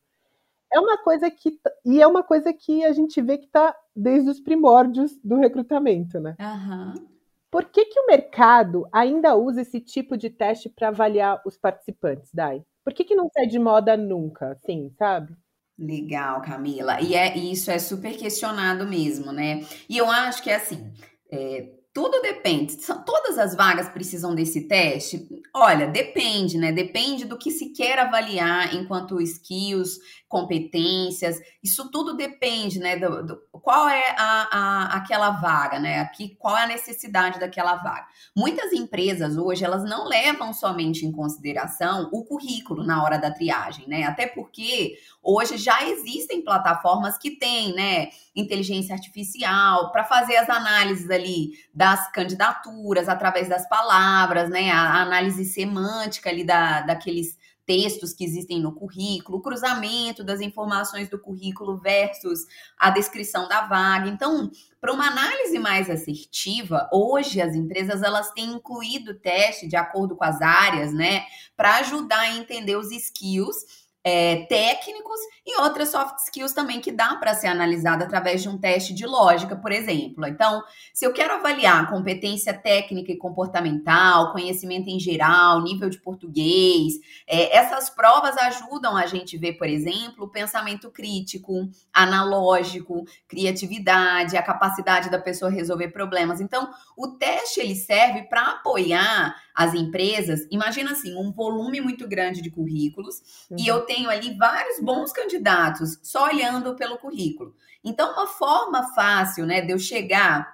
é 0.72 0.78
uma 0.80 0.98
coisa 0.98 1.30
que 1.30 1.58
e 1.84 2.00
é 2.00 2.06
uma 2.06 2.22
coisa 2.22 2.52
que 2.52 2.84
a 2.84 2.92
gente 2.92 3.20
vê 3.22 3.38
que 3.38 3.46
está 3.46 3.74
desde 3.94 4.30
os 4.30 4.40
primórdios 4.40 5.18
do 5.22 5.36
recrutamento, 5.36 6.20
né? 6.20 6.36
Uhum. 6.38 7.08
Por 7.50 7.64
que, 7.64 7.86
que 7.86 7.98
o 7.98 8.06
mercado 8.06 8.86
ainda 8.92 9.34
usa 9.34 9.62
esse 9.62 9.80
tipo 9.80 10.16
de 10.16 10.28
teste 10.28 10.68
para 10.68 10.88
avaliar 10.88 11.40
os 11.46 11.56
participantes, 11.56 12.30
Dai? 12.32 12.62
Por 12.84 12.92
que, 12.92 13.04
que 13.04 13.14
não 13.14 13.28
sai 13.32 13.46
de 13.46 13.58
moda 13.58 13.96
nunca, 13.96 14.52
assim, 14.52 14.90
sabe? 14.98 15.34
Legal, 15.78 16.42
Camila. 16.42 17.00
E 17.00 17.14
é 17.14 17.36
isso 17.36 17.70
é 17.70 17.78
super 17.78 18.16
questionado 18.16 18.86
mesmo, 18.86 19.32
né? 19.32 19.64
E 19.88 19.96
eu 19.96 20.10
acho 20.10 20.42
que 20.42 20.50
é 20.50 20.56
assim. 20.56 20.92
É, 21.30 21.68
tudo 21.94 22.20
depende. 22.20 22.76
Todas 23.04 23.38
as 23.38 23.54
vagas 23.54 23.88
precisam 23.88 24.34
desse 24.34 24.68
teste? 24.68 25.28
Olha, 25.54 25.86
depende, 25.86 26.58
né? 26.58 26.70
Depende 26.70 27.24
do 27.24 27.38
que 27.38 27.50
se 27.50 27.72
quer 27.72 27.98
avaliar 27.98 28.74
enquanto 28.74 29.20
skills, 29.20 29.98
competências. 30.28 31.40
Isso 31.62 31.90
tudo 31.90 32.14
depende, 32.14 32.78
né? 32.78 32.96
Do, 32.96 33.26
do 33.26 33.42
qual 33.62 33.88
é 33.88 34.14
a, 34.16 34.48
a, 34.50 34.96
aquela 34.96 35.30
vaga, 35.30 35.78
né? 35.78 36.00
Aqui, 36.00 36.36
qual 36.38 36.56
é 36.56 36.64
a 36.64 36.66
necessidade 36.66 37.40
daquela 37.40 37.76
vaga? 37.76 38.06
Muitas 38.36 38.72
empresas 38.72 39.36
hoje 39.36 39.64
elas 39.64 39.84
não 39.84 40.06
levam 40.06 40.52
somente 40.52 41.06
em 41.06 41.12
consideração 41.12 42.08
o 42.12 42.24
currículo 42.24 42.84
na 42.84 43.02
hora 43.02 43.18
da 43.18 43.30
triagem, 43.30 43.88
né? 43.88 44.04
Até 44.04 44.26
porque 44.26 44.98
hoje 45.22 45.56
já 45.56 45.82
existem 45.88 46.44
plataformas 46.44 47.16
que 47.16 47.32
têm, 47.32 47.74
né? 47.74 48.08
Inteligência 48.36 48.94
artificial 48.94 49.90
para 49.90 50.04
fazer 50.04 50.36
as 50.36 50.50
análises 50.50 51.10
ali 51.10 51.52
das 51.74 52.10
candidaturas 52.12 53.08
através 53.08 53.48
das 53.48 53.66
palavras, 53.68 54.50
né? 54.50 54.70
A 54.70 55.00
análise 55.00 55.44
semântica 55.46 56.28
ali 56.28 56.44
da, 56.44 56.82
daqueles 56.82 57.38
textos 57.68 58.14
que 58.14 58.24
existem 58.24 58.62
no 58.62 58.72
currículo, 58.72 59.42
cruzamento 59.42 60.24
das 60.24 60.40
informações 60.40 61.10
do 61.10 61.18
currículo 61.18 61.76
versus 61.76 62.46
a 62.78 62.88
descrição 62.88 63.46
da 63.46 63.66
vaga. 63.66 64.08
Então, 64.08 64.50
para 64.80 64.90
uma 64.90 65.06
análise 65.06 65.58
mais 65.58 65.90
assertiva, 65.90 66.88
hoje 66.90 67.42
as 67.42 67.54
empresas 67.54 68.02
elas 68.02 68.32
têm 68.32 68.54
incluído 68.54 69.20
teste 69.20 69.68
de 69.68 69.76
acordo 69.76 70.16
com 70.16 70.24
as 70.24 70.40
áreas, 70.40 70.94
né, 70.94 71.26
para 71.54 71.76
ajudar 71.76 72.20
a 72.20 72.36
entender 72.38 72.76
os 72.76 72.90
skills 72.90 73.87
é, 74.08 74.46
técnicos 74.46 75.20
e 75.46 75.60
outras 75.60 75.90
soft 75.90 76.18
skills 76.20 76.54
também 76.54 76.80
que 76.80 76.90
dá 76.90 77.16
para 77.16 77.34
ser 77.34 77.48
analisada 77.48 78.04
através 78.04 78.42
de 78.42 78.48
um 78.48 78.56
teste 78.56 78.94
de 78.94 79.06
lógica, 79.06 79.54
por 79.54 79.70
exemplo. 79.70 80.26
Então, 80.26 80.62
se 80.94 81.04
eu 81.04 81.12
quero 81.12 81.34
avaliar 81.34 81.90
competência 81.90 82.54
técnica 82.54 83.12
e 83.12 83.18
comportamental, 83.18 84.32
conhecimento 84.32 84.88
em 84.88 84.98
geral, 84.98 85.62
nível 85.62 85.90
de 85.90 86.00
português, 86.00 86.94
é, 87.26 87.54
essas 87.54 87.90
provas 87.90 88.36
ajudam 88.38 88.96
a 88.96 89.04
gente 89.04 89.36
ver, 89.36 89.54
por 89.54 89.66
exemplo, 89.66 90.30
pensamento 90.30 90.90
crítico, 90.90 91.68
analógico, 91.92 93.04
criatividade, 93.26 94.38
a 94.38 94.42
capacidade 94.42 95.10
da 95.10 95.18
pessoa 95.18 95.50
resolver 95.50 95.88
problemas. 95.88 96.40
Então, 96.40 96.70
o 96.96 97.08
teste 97.08 97.60
ele 97.60 97.74
serve 97.74 98.22
para 98.22 98.52
apoiar 98.52 99.36
as 99.58 99.74
empresas. 99.74 100.46
Imagina 100.52 100.92
assim, 100.92 101.16
um 101.16 101.32
volume 101.32 101.80
muito 101.80 102.06
grande 102.06 102.40
de 102.40 102.48
currículos 102.48 103.16
uhum. 103.50 103.56
e 103.58 103.66
eu 103.66 103.80
tenho 103.80 104.08
ali 104.08 104.36
vários 104.38 104.80
bons 104.80 105.12
candidatos 105.12 105.98
só 106.00 106.26
olhando 106.26 106.76
pelo 106.76 106.96
currículo. 106.96 107.52
Então, 107.82 108.12
uma 108.12 108.28
forma 108.28 108.94
fácil, 108.94 109.44
né, 109.44 109.60
de 109.60 109.72
eu 109.72 109.78
chegar 109.78 110.48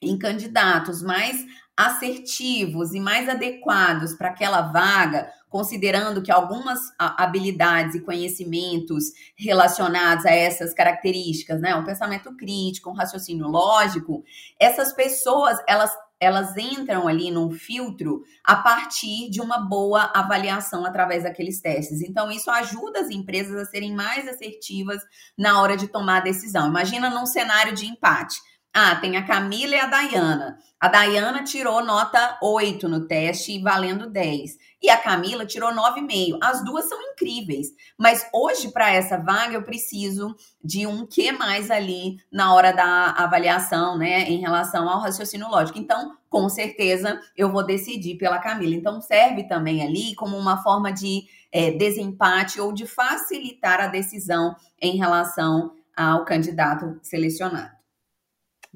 em 0.00 0.16
candidatos 0.16 1.02
mais 1.02 1.44
assertivos 1.76 2.94
e 2.94 3.00
mais 3.00 3.28
adequados 3.28 4.14
para 4.14 4.28
aquela 4.28 4.62
vaga, 4.62 5.28
considerando 5.56 6.22
que 6.22 6.30
algumas 6.30 6.78
habilidades 6.98 7.94
e 7.94 8.00
conhecimentos 8.00 9.04
relacionados 9.34 10.26
a 10.26 10.30
essas 10.30 10.74
características, 10.74 11.62
né, 11.62 11.74
um 11.74 11.82
pensamento 11.82 12.36
crítico, 12.36 12.90
um 12.90 12.94
raciocínio 12.94 13.48
lógico, 13.48 14.22
essas 14.60 14.92
pessoas, 14.92 15.56
elas 15.66 15.90
elas 16.18 16.56
entram 16.56 17.06
ali 17.06 17.30
num 17.30 17.50
filtro 17.50 18.22
a 18.42 18.56
partir 18.56 19.28
de 19.30 19.38
uma 19.38 19.58
boa 19.58 20.10
avaliação 20.14 20.86
através 20.86 21.24
daqueles 21.24 21.60
testes. 21.60 22.00
Então, 22.00 22.30
isso 22.30 22.50
ajuda 22.50 23.00
as 23.00 23.10
empresas 23.10 23.54
a 23.54 23.66
serem 23.66 23.94
mais 23.94 24.26
assertivas 24.26 25.02
na 25.36 25.60
hora 25.60 25.76
de 25.76 25.88
tomar 25.88 26.18
a 26.18 26.24
decisão. 26.24 26.68
Imagina 26.68 27.10
num 27.10 27.26
cenário 27.26 27.74
de 27.74 27.84
empate. 27.84 28.40
Ah, 28.78 28.94
tem 28.96 29.16
a 29.16 29.24
Camila 29.24 29.74
e 29.74 29.80
a 29.80 29.86
Dayana. 29.86 30.58
A 30.78 30.86
Dayana 30.86 31.42
tirou 31.42 31.82
nota 31.82 32.36
8 32.42 32.86
no 32.90 33.06
teste, 33.06 33.58
valendo 33.58 34.10
10. 34.10 34.58
E 34.82 34.90
a 34.90 34.98
Camila 34.98 35.46
tirou 35.46 35.72
9,5. 35.72 36.36
As 36.42 36.62
duas 36.62 36.86
são 36.86 37.00
incríveis. 37.00 37.68
Mas 37.96 38.28
hoje, 38.34 38.70
para 38.70 38.92
essa 38.92 39.16
vaga, 39.16 39.54
eu 39.54 39.62
preciso 39.62 40.36
de 40.62 40.86
um 40.86 41.06
que 41.06 41.32
mais 41.32 41.70
ali 41.70 42.18
na 42.30 42.52
hora 42.52 42.70
da 42.70 43.12
avaliação, 43.12 43.96
né? 43.96 44.28
Em 44.28 44.40
relação 44.40 44.86
ao 44.86 45.00
raciocínio 45.00 45.48
lógico. 45.48 45.78
Então, 45.78 46.14
com 46.28 46.46
certeza, 46.50 47.18
eu 47.34 47.50
vou 47.50 47.64
decidir 47.64 48.18
pela 48.18 48.38
Camila. 48.40 48.74
Então, 48.74 49.00
serve 49.00 49.44
também 49.44 49.82
ali 49.82 50.14
como 50.14 50.36
uma 50.36 50.62
forma 50.62 50.92
de 50.92 51.24
é, 51.50 51.70
desempate 51.70 52.60
ou 52.60 52.74
de 52.74 52.86
facilitar 52.86 53.80
a 53.80 53.86
decisão 53.86 54.54
em 54.78 54.98
relação 54.98 55.72
ao 55.96 56.26
candidato 56.26 57.00
selecionado. 57.02 57.75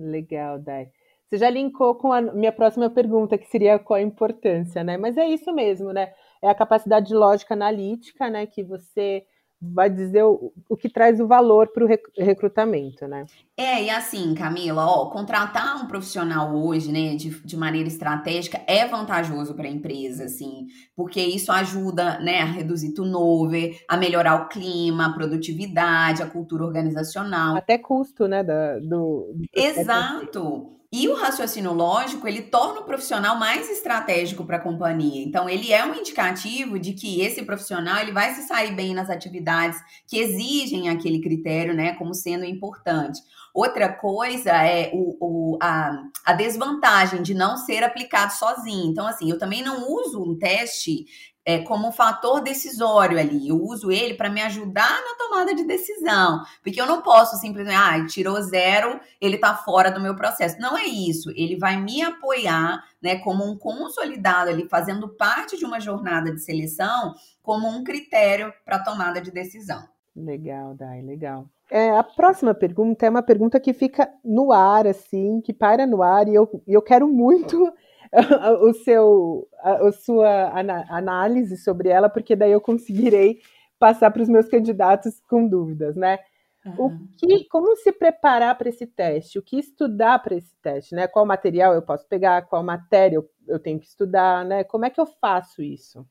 Legal, 0.01 0.59
Dai. 0.59 0.91
Você 1.29 1.39
já 1.39 1.51
linkou 1.51 1.95
com 1.95 2.13
a 2.13 2.21
minha 2.21 2.51
próxima 2.51 2.91
pergunta, 2.91 3.39
que 3.39 3.47
seria 3.47 3.79
qual 3.79 3.99
a 3.99 4.03
importância, 4.03 4.83
né? 4.83 4.97
Mas 4.97 5.17
é 5.17 5.27
isso 5.27 5.53
mesmo, 5.53 5.93
né? 5.93 6.13
É 6.43 6.49
a 6.49 6.55
capacidade 6.55 7.07
de 7.09 7.15
lógica 7.15 7.55
analítica, 7.55 8.29
né? 8.29 8.47
Que 8.47 8.65
você 8.65 9.25
vai 9.61 9.91
dizer 9.91 10.23
o, 10.23 10.53
o 10.69 10.77
que 10.77 10.89
traz 10.89 11.21
o 11.21 11.27
valor 11.27 11.69
para 11.69 11.85
o 11.85 11.89
recrutamento, 12.17 13.07
né? 13.07 13.27
É, 13.57 13.85
e 13.85 13.91
assim, 13.91 14.35
Camila, 14.35 14.87
ó, 14.87 15.11
contratar 15.11 15.77
um 15.77 15.87
profissional 15.87 16.57
hoje, 16.57 16.91
né, 16.91 17.15
de, 17.15 17.29
de 17.29 17.57
maneira 17.57 17.89
estratégica 17.89 18.63
é 18.67 18.87
vantajoso 18.87 19.55
para 19.55 19.67
a 19.67 19.71
empresa, 19.71 20.25
assim, 20.25 20.67
porque 20.97 21.21
isso 21.21 21.53
ajuda, 21.53 22.19
né, 22.21 22.41
a 22.41 22.47
reduzir 22.47 22.95
turnover, 22.95 23.79
a 23.87 23.97
melhorar 23.99 24.37
o 24.37 24.49
clima, 24.49 25.07
a 25.07 25.13
produtividade, 25.13 26.23
a 26.23 26.27
cultura 26.27 26.65
organizacional. 26.65 27.57
Até 27.57 27.77
custo, 27.77 28.27
né, 28.27 28.43
da, 28.43 28.79
do... 28.79 29.35
do 29.35 29.45
Exato! 29.55 30.80
E 30.93 31.09
o 31.09 31.15
raciocínio 31.15 31.73
lógico, 31.73 32.27
ele 32.27 32.43
torna 32.43 32.81
o 32.81 32.85
profissional 32.85 33.39
mais 33.39 33.71
estratégico 33.71 34.45
para 34.45 34.57
a 34.57 34.61
companhia. 34.61 35.23
Então, 35.23 35.49
ele 35.49 35.73
é 35.73 35.85
um 35.85 35.95
indicativo 35.95 36.81
de 36.81 36.95
que 36.95 37.21
esse 37.21 37.45
profissional 37.45 38.01
ele 38.01 38.11
vai 38.11 38.35
se 38.35 38.43
sair 38.43 38.75
bem 38.75 38.93
nas 38.93 39.09
atividades 39.09 39.81
que 40.09 40.19
exigem 40.19 40.89
aquele 40.89 41.21
critério, 41.21 41.75
né, 41.75 41.93
como 41.95 42.13
sendo 42.13 42.45
importante. 42.45 43.21
Outra 43.55 43.89
coisa 43.89 44.51
é 44.51 44.91
o, 44.93 45.17
o, 45.21 45.59
a, 45.63 45.93
a 46.25 46.33
desvantagem 46.33 47.23
de 47.23 47.35
não 47.35 47.57
ser 47.57 47.85
aplicado 47.85 48.33
sozinho. 48.33 48.91
Então, 48.91 49.07
assim, 49.07 49.31
eu 49.31 49.39
também 49.39 49.63
não 49.63 49.89
uso 49.89 50.21
um 50.21 50.37
teste 50.37 51.07
é, 51.45 51.59
como 51.59 51.89
um 51.89 51.93
fator 51.93 52.41
decisório 52.41 53.19
ali. 53.19 53.49
Eu 53.49 53.57
uso 53.57 53.91
ele 53.91 54.15
para 54.15 54.31
me 54.31 54.41
ajudar 54.43 54.91
na 54.91 55.17
tomada 55.19 55.55
de 55.55 55.65
decisão. 55.65 56.43
Porque 56.63 56.81
eu 56.81 56.87
não 56.87 57.03
posso 57.03 57.37
simplesmente, 57.37 57.77
ah, 57.77 58.07
tirou 58.07 58.41
zero, 58.43 59.01
ele 59.21 59.37
está 59.37 59.55
fora 59.55 59.91
do 59.91 60.01
meu 60.01 60.15
processo. 60.15 60.61
Não 60.61 60.77
é 60.77 60.85
isso. 60.85 61.31
Ele 61.35 61.57
vai 61.57 61.81
me 61.81 62.03
apoiar, 62.03 62.85
né, 63.03 63.17
como 63.21 63.45
um 63.45 63.57
consolidado 63.57 64.51
ali, 64.51 64.69
fazendo 64.69 65.09
parte 65.09 65.57
de 65.57 65.65
uma 65.65 65.81
jornada 65.81 66.33
de 66.33 66.41
seleção, 66.41 67.15
como 67.43 67.69
um 67.69 67.83
critério 67.83 68.53
para 68.65 68.79
tomada 68.79 69.21
de 69.21 69.31
decisão. 69.31 69.89
Legal, 70.15 70.75
Dai, 70.75 71.01
legal. 71.03 71.47
É, 71.71 71.91
a 71.91 72.03
próxima 72.03 72.53
pergunta 72.53 73.07
é 73.07 73.11
uma 73.11 73.23
pergunta 73.23 73.61
que 73.61 73.73
fica 73.73 74.13
no 74.25 74.53
ar, 74.53 74.89
assim, 74.89 75.41
que 75.41 75.53
para 75.53 75.87
no 75.87 76.03
ar, 76.03 76.27
e 76.27 76.35
eu, 76.35 76.63
eu 76.67 76.83
quero 76.83 77.07
muito 77.07 77.73
o 78.63 78.73
seu, 78.73 79.49
a, 79.61 79.89
a 79.89 79.93
sua 79.93 80.53
análise 80.89 81.57
sobre 81.57 81.89
ela, 81.89 82.09
porque 82.09 82.35
daí 82.35 82.53
eu 82.53 82.61
conseguirei 82.61 83.41
passar 83.79 84.11
para 84.11 84.23
os 84.23 84.29
meus 84.29 84.49
candidatos 84.49 85.21
com 85.29 85.47
dúvidas, 85.49 85.97
né? 85.97 86.19
Uhum. 86.65 86.75
O 86.87 87.09
que, 87.17 87.45
como 87.45 87.75
se 87.77 87.91
preparar 87.91 88.57
para 88.59 88.69
esse 88.69 88.87
teste? 88.87 89.39
O 89.39 89.43
que 89.43 89.59
estudar 89.59 90.19
para 90.19 90.35
esse 90.35 90.55
teste, 90.61 90.95
né? 90.95 91.07
Qual 91.07 91.25
material 91.25 91.73
eu 91.73 91.81
posso 91.81 92.07
pegar? 92.07 92.43
Qual 92.43 92.63
matéria 92.63 93.17
eu, 93.17 93.31
eu 93.49 93.59
tenho 93.59 93.81
que 93.81 93.87
estudar, 93.87 94.45
né? 94.45 94.63
Como 94.65 94.85
é 94.85 94.91
que 94.91 95.01
eu 95.01 95.07
faço 95.07 95.63
isso? 95.63 96.07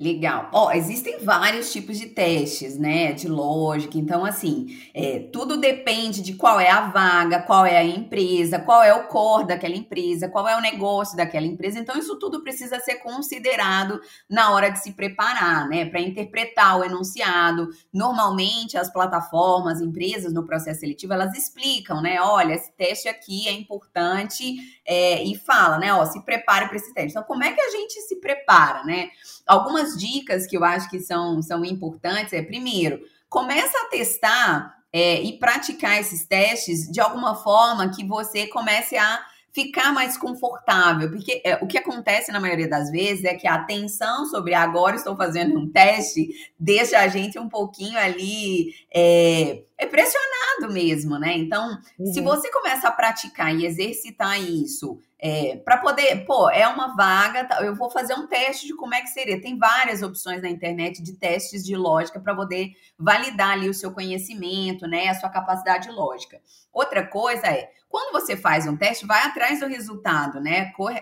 Legal. 0.00 0.48
Ó, 0.52 0.70
existem 0.70 1.18
vários 1.24 1.72
tipos 1.72 1.98
de 1.98 2.06
testes, 2.06 2.78
né? 2.78 3.12
De 3.12 3.26
lógica. 3.26 3.98
Então, 3.98 4.24
assim, 4.24 4.80
é, 4.94 5.18
tudo 5.32 5.56
depende 5.56 6.22
de 6.22 6.34
qual 6.34 6.60
é 6.60 6.70
a 6.70 6.82
vaga, 6.82 7.42
qual 7.42 7.66
é 7.66 7.76
a 7.76 7.82
empresa, 7.82 8.60
qual 8.60 8.80
é 8.80 8.94
o 8.94 9.08
core 9.08 9.48
daquela 9.48 9.74
empresa, 9.74 10.28
qual 10.28 10.46
é 10.46 10.56
o 10.56 10.60
negócio 10.60 11.16
daquela 11.16 11.46
empresa. 11.46 11.80
Então, 11.80 11.98
isso 11.98 12.16
tudo 12.16 12.44
precisa 12.44 12.78
ser 12.78 12.96
considerado 12.96 14.00
na 14.30 14.52
hora 14.52 14.68
de 14.68 14.80
se 14.80 14.92
preparar, 14.92 15.68
né? 15.68 15.84
Para 15.86 16.00
interpretar 16.00 16.78
o 16.78 16.84
enunciado. 16.84 17.68
Normalmente, 17.92 18.78
as 18.78 18.92
plataformas, 18.92 19.80
empresas 19.80 20.32
no 20.32 20.46
processo 20.46 20.78
seletivo, 20.78 21.12
elas 21.12 21.36
explicam, 21.36 22.00
né? 22.00 22.20
Olha, 22.20 22.54
esse 22.54 22.70
teste 22.76 23.08
aqui 23.08 23.48
é 23.48 23.52
importante 23.52 24.58
é, 24.86 25.24
e 25.24 25.34
fala, 25.34 25.76
né? 25.76 25.92
Ó, 25.92 26.06
se 26.06 26.24
prepare 26.24 26.68
para 26.68 26.76
esse 26.76 26.94
teste. 26.94 27.10
Então, 27.10 27.24
como 27.24 27.42
é 27.42 27.52
que 27.52 27.60
a 27.60 27.70
gente 27.70 28.00
se 28.02 28.20
prepara, 28.20 28.84
né? 28.84 29.10
algumas 29.48 29.87
dicas 29.96 30.46
que 30.46 30.56
eu 30.56 30.64
acho 30.64 30.90
que 30.90 31.00
são, 31.00 31.40
são 31.42 31.64
importantes 31.64 32.32
é, 32.32 32.42
primeiro, 32.42 33.00
começa 33.28 33.76
a 33.78 33.90
testar 33.90 34.74
é, 34.92 35.22
e 35.22 35.38
praticar 35.38 36.00
esses 36.00 36.26
testes 36.26 36.90
de 36.90 37.00
alguma 37.00 37.36
forma 37.36 37.90
que 37.90 38.04
você 38.04 38.46
comece 38.46 38.96
a 38.96 39.20
ficar 39.52 39.92
mais 39.92 40.16
confortável, 40.16 41.10
porque 41.10 41.40
é, 41.44 41.56
o 41.56 41.66
que 41.66 41.78
acontece 41.78 42.30
na 42.30 42.38
maioria 42.38 42.68
das 42.68 42.90
vezes 42.90 43.24
é 43.24 43.34
que 43.34 43.48
a 43.48 43.54
atenção 43.54 44.26
sobre 44.26 44.54
agora 44.54 44.94
estou 44.94 45.16
fazendo 45.16 45.58
um 45.58 45.68
teste 45.68 46.28
deixa 46.58 46.98
a 46.98 47.08
gente 47.08 47.38
um 47.38 47.48
pouquinho 47.48 47.98
ali 47.98 48.72
é, 48.94 49.62
é 49.76 49.86
pressionado 49.86 50.37
mesmo, 50.66 51.18
né? 51.18 51.36
Então, 51.36 51.78
uhum. 51.98 52.12
se 52.12 52.22
você 52.22 52.50
começa 52.50 52.88
a 52.88 52.92
praticar 52.92 53.54
e 53.54 53.66
exercitar 53.66 54.40
isso 54.40 54.98
é, 55.20 55.56
para 55.56 55.78
poder, 55.78 56.24
pô, 56.24 56.48
é 56.48 56.66
uma 56.68 56.94
vaga, 56.94 57.44
tá, 57.44 57.60
eu 57.62 57.74
vou 57.74 57.90
fazer 57.90 58.14
um 58.14 58.26
teste 58.26 58.66
de 58.66 58.74
como 58.74 58.94
é 58.94 59.00
que 59.00 59.08
seria. 59.08 59.40
Tem 59.40 59.58
várias 59.58 60.00
opções 60.00 60.40
na 60.40 60.48
internet 60.48 61.02
de 61.02 61.12
testes 61.12 61.64
de 61.64 61.76
lógica 61.76 62.20
para 62.20 62.34
poder 62.34 62.70
validar 62.96 63.50
ali 63.50 63.68
o 63.68 63.74
seu 63.74 63.92
conhecimento, 63.92 64.86
né, 64.86 65.08
a 65.08 65.14
sua 65.14 65.28
capacidade 65.28 65.90
lógica. 65.90 66.40
Outra 66.78 67.04
coisa 67.04 67.48
é, 67.48 67.72
quando 67.88 68.12
você 68.12 68.36
faz 68.36 68.68
um 68.68 68.76
teste, 68.76 69.04
vai 69.04 69.20
atrás 69.24 69.58
do 69.58 69.66
resultado, 69.66 70.40
né? 70.40 70.66
Corre, 70.76 71.00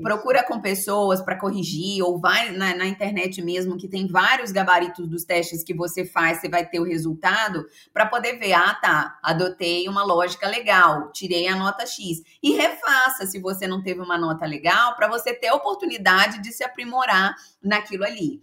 procura 0.00 0.42
com 0.42 0.58
pessoas 0.58 1.20
para 1.20 1.38
corrigir, 1.38 2.02
ou 2.02 2.18
vai 2.18 2.50
na, 2.52 2.74
na, 2.74 2.86
internet 2.86 3.42
mesmo, 3.42 3.76
que 3.76 3.86
tem 3.86 4.06
vários 4.06 4.50
gabaritos 4.50 5.06
dos 5.06 5.24
testes 5.24 5.62
que 5.62 5.74
você 5.74 6.06
faz, 6.06 6.40
você 6.40 6.48
vai 6.48 6.64
ter 6.64 6.80
o 6.80 6.84
resultado, 6.84 7.66
para 7.92 8.06
poder 8.06 8.38
ver, 8.38 8.54
ah, 8.54 8.72
tá, 8.72 9.18
adotei 9.22 9.86
uma 9.86 10.02
lógica 10.02 10.48
legal, 10.48 11.12
tirei 11.12 11.46
a 11.46 11.54
nota 11.54 11.84
X. 11.84 12.22
E 12.42 12.54
refaça 12.54 13.26
se 13.26 13.38
você 13.38 13.66
não 13.66 13.82
teve 13.82 14.00
uma 14.00 14.16
nota 14.16 14.46
legal, 14.46 14.96
para 14.96 15.08
você 15.08 15.34
ter 15.34 15.48
a 15.48 15.54
oportunidade 15.54 16.40
de 16.40 16.52
se 16.52 16.64
aprimorar 16.64 17.34
naquilo 17.62 18.04
ali. 18.04 18.40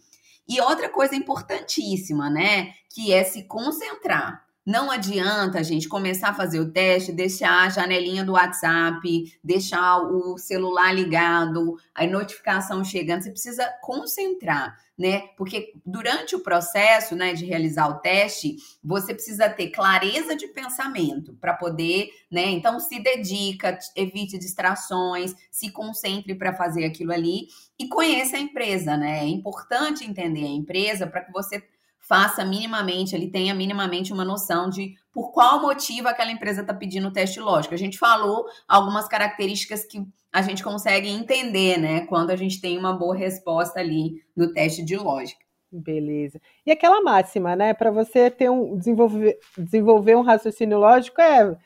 E 0.47 0.61
outra 0.61 0.87
coisa 0.87 1.15
importantíssima, 1.15 2.29
né? 2.29 2.73
Que 2.93 3.11
é 3.11 3.23
se 3.23 3.47
concentrar. 3.47 4.44
Não 4.65 4.89
adianta 4.89 5.63
gente 5.63 5.87
começar 5.87 6.29
a 6.29 6.33
fazer 6.33 6.59
o 6.59 6.71
teste, 6.71 7.11
deixar 7.11 7.67
a 7.67 7.69
janelinha 7.69 8.23
do 8.23 8.31
WhatsApp, 8.31 9.37
deixar 9.43 9.99
o 9.99 10.39
celular 10.39 10.91
ligado, 10.91 11.77
a 11.93 12.07
notificação 12.07 12.83
chegando. 12.83 13.21
Você 13.21 13.29
precisa 13.29 13.71
concentrar, 13.83 14.75
né? 14.97 15.27
Porque 15.37 15.71
durante 15.85 16.35
o 16.35 16.39
processo, 16.39 17.15
né, 17.15 17.35
de 17.35 17.45
realizar 17.45 17.87
o 17.89 17.99
teste, 17.99 18.55
você 18.83 19.13
precisa 19.13 19.47
ter 19.47 19.69
clareza 19.69 20.35
de 20.35 20.47
pensamento 20.47 21.33
para 21.35 21.53
poder, 21.53 22.09
né? 22.31 22.45
Então 22.45 22.79
se 22.79 22.99
dedica, 22.99 23.77
evite 23.95 24.35
distrações, 24.39 25.35
se 25.51 25.69
concentre 25.69 26.33
para 26.33 26.55
fazer 26.55 26.85
aquilo 26.85 27.11
ali 27.13 27.49
e 27.77 27.87
conheça 27.87 28.35
a 28.35 28.39
empresa, 28.39 28.97
né? 28.97 29.19
É 29.19 29.27
importante 29.27 30.03
entender 30.03 30.45
a 30.45 30.49
empresa 30.49 31.05
para 31.05 31.21
que 31.21 31.31
você 31.31 31.63
faça 32.07 32.45
minimamente, 32.45 33.15
ele 33.15 33.29
tenha 33.29 33.53
minimamente 33.53 34.13
uma 34.13 34.23
noção 34.23 34.69
de 34.69 34.93
por 35.11 35.31
qual 35.31 35.61
motivo 35.61 36.07
aquela 36.07 36.31
empresa 36.31 36.61
está 36.61 36.73
pedindo 36.73 37.07
o 37.07 37.11
teste 37.11 37.39
lógico. 37.39 37.73
A 37.73 37.77
gente 37.77 37.97
falou 37.97 38.45
algumas 38.67 39.07
características 39.07 39.85
que 39.85 40.05
a 40.31 40.41
gente 40.41 40.63
consegue 40.63 41.09
entender, 41.09 41.77
né, 41.77 42.05
quando 42.07 42.31
a 42.31 42.35
gente 42.35 42.61
tem 42.61 42.77
uma 42.77 42.93
boa 42.93 43.15
resposta 43.15 43.79
ali 43.79 44.21
no 44.35 44.51
teste 44.53 44.83
de 44.83 44.95
lógica. 44.95 45.43
Beleza. 45.71 46.39
E 46.65 46.71
aquela 46.71 47.01
máxima, 47.01 47.55
né, 47.55 47.73
para 47.73 47.91
você 47.91 48.29
ter 48.29 48.49
um 48.49 48.77
desenvolver, 48.77 49.37
desenvolver 49.57 50.15
um 50.15 50.21
raciocínio 50.21 50.77
lógico 50.77 51.19
é 51.21 51.57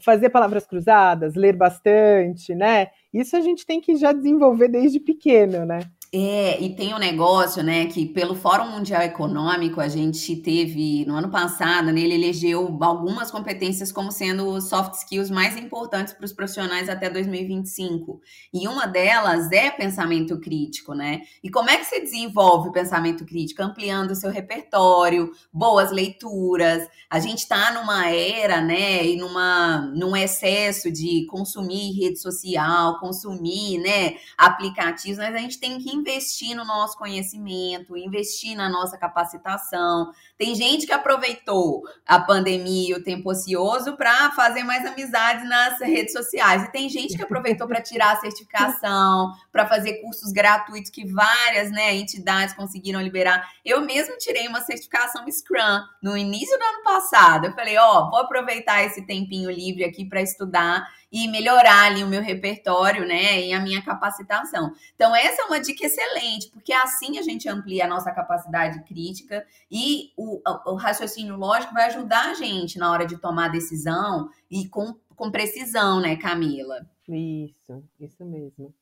fazer 0.00 0.30
palavras 0.30 0.66
cruzadas, 0.66 1.34
ler 1.34 1.56
bastante, 1.56 2.54
né? 2.54 2.88
Isso 3.12 3.36
a 3.36 3.40
gente 3.40 3.64
tem 3.64 3.80
que 3.80 3.96
já 3.96 4.12
desenvolver 4.12 4.68
desde 4.68 4.98
pequeno, 5.00 5.64
né? 5.64 5.78
É, 6.12 6.62
e 6.62 6.74
tem 6.74 6.94
um 6.94 6.98
negócio, 6.98 7.62
né, 7.64 7.86
que 7.86 8.06
pelo 8.06 8.36
Fórum 8.36 8.70
Mundial 8.70 9.02
Econômico 9.02 9.80
a 9.80 9.88
gente 9.88 10.36
teve 10.36 11.04
no 11.04 11.16
ano 11.16 11.28
passado, 11.28 11.92
né, 11.92 12.00
ele 12.00 12.14
elegeu 12.14 12.78
algumas 12.80 13.30
competências 13.30 13.90
como 13.90 14.12
sendo 14.12 14.60
soft 14.60 14.94
skills 14.94 15.30
mais 15.30 15.56
importantes 15.56 16.14
para 16.14 16.24
os 16.24 16.32
profissionais 16.32 16.88
até 16.88 17.10
2025. 17.10 18.20
E 18.54 18.68
uma 18.68 18.86
delas 18.86 19.50
é 19.50 19.68
pensamento 19.70 20.38
crítico, 20.38 20.94
né? 20.94 21.22
E 21.42 21.50
como 21.50 21.68
é 21.70 21.76
que 21.76 21.84
você 21.84 22.00
desenvolve 22.00 22.68
o 22.68 22.72
pensamento 22.72 23.24
crítico? 23.26 23.62
Ampliando 23.62 24.12
o 24.12 24.16
seu 24.16 24.30
repertório, 24.30 25.32
boas 25.52 25.90
leituras. 25.90 26.86
A 27.10 27.18
gente 27.18 27.40
está 27.40 27.72
numa 27.72 28.08
era, 28.10 28.60
né, 28.60 29.04
e 29.04 29.16
numa, 29.16 29.80
num 29.94 30.16
excesso 30.16 30.90
de 30.90 31.26
consumir 31.26 31.92
rede 32.00 32.18
social, 32.20 33.00
consumir, 33.00 33.78
né, 33.78 34.14
aplicativos, 34.38 35.18
mas 35.18 35.34
a 35.34 35.38
gente 35.38 35.58
tem 35.58 35.78
que 35.78 35.95
investir 35.96 36.54
no 36.54 36.64
nosso 36.64 36.96
conhecimento, 36.96 37.96
investir 37.96 38.56
na 38.56 38.68
nossa 38.68 38.96
capacitação. 38.96 40.12
Tem 40.38 40.54
gente 40.54 40.86
que 40.86 40.92
aproveitou 40.92 41.82
a 42.06 42.20
pandemia 42.20 42.90
e 42.90 42.94
o 42.94 43.02
tempo 43.02 43.30
ocioso 43.30 43.96
para 43.96 44.30
fazer 44.32 44.62
mais 44.62 44.84
amizades 44.84 45.48
nas 45.48 45.80
redes 45.80 46.12
sociais. 46.12 46.64
E 46.64 46.72
tem 46.72 46.88
gente 46.88 47.16
que 47.16 47.22
aproveitou 47.22 47.66
para 47.66 47.80
tirar 47.80 48.12
a 48.12 48.20
certificação, 48.20 49.32
para 49.50 49.66
fazer 49.66 49.94
cursos 50.02 50.32
gratuitos 50.32 50.90
que 50.90 51.06
várias 51.06 51.70
né, 51.70 51.94
entidades 51.94 52.54
conseguiram 52.54 53.00
liberar. 53.00 53.50
Eu 53.64 53.80
mesmo 53.80 54.16
tirei 54.18 54.46
uma 54.46 54.60
certificação 54.60 55.24
Scrum 55.30 55.80
no 56.02 56.16
início 56.16 56.56
do 56.58 56.64
ano 56.64 56.82
passado. 56.84 57.46
Eu 57.46 57.52
falei, 57.52 57.76
ó, 57.78 58.00
oh, 58.00 58.10
vou 58.10 58.20
aproveitar 58.20 58.84
esse 58.84 59.02
tempinho 59.06 59.50
livre 59.50 59.84
aqui 59.84 60.04
para 60.04 60.20
estudar 60.20 60.86
e 61.10 61.28
melhorar 61.28 61.86
ali 61.86 62.02
o 62.02 62.08
meu 62.08 62.20
repertório, 62.20 63.06
né, 63.06 63.40
e 63.40 63.52
a 63.52 63.60
minha 63.60 63.82
capacitação. 63.82 64.72
Então, 64.94 65.14
essa 65.14 65.42
é 65.42 65.44
uma 65.44 65.60
dica 65.60 65.86
excelente, 65.86 66.50
porque 66.50 66.72
assim 66.72 67.18
a 67.18 67.22
gente 67.22 67.48
amplia 67.48 67.84
a 67.84 67.88
nossa 67.88 68.12
capacidade 68.12 68.82
crítica 68.84 69.46
e 69.70 70.10
o, 70.16 70.40
o 70.66 70.74
raciocínio 70.74 71.36
lógico 71.36 71.74
vai 71.74 71.86
ajudar 71.86 72.30
a 72.30 72.34
gente 72.34 72.78
na 72.78 72.90
hora 72.90 73.06
de 73.06 73.16
tomar 73.18 73.48
decisão 73.48 74.28
e 74.50 74.68
com, 74.68 74.94
com 75.14 75.30
precisão, 75.30 76.00
né, 76.00 76.16
Camila? 76.16 76.86
Isso, 77.08 77.84
isso 78.00 78.24
mesmo. 78.24 78.74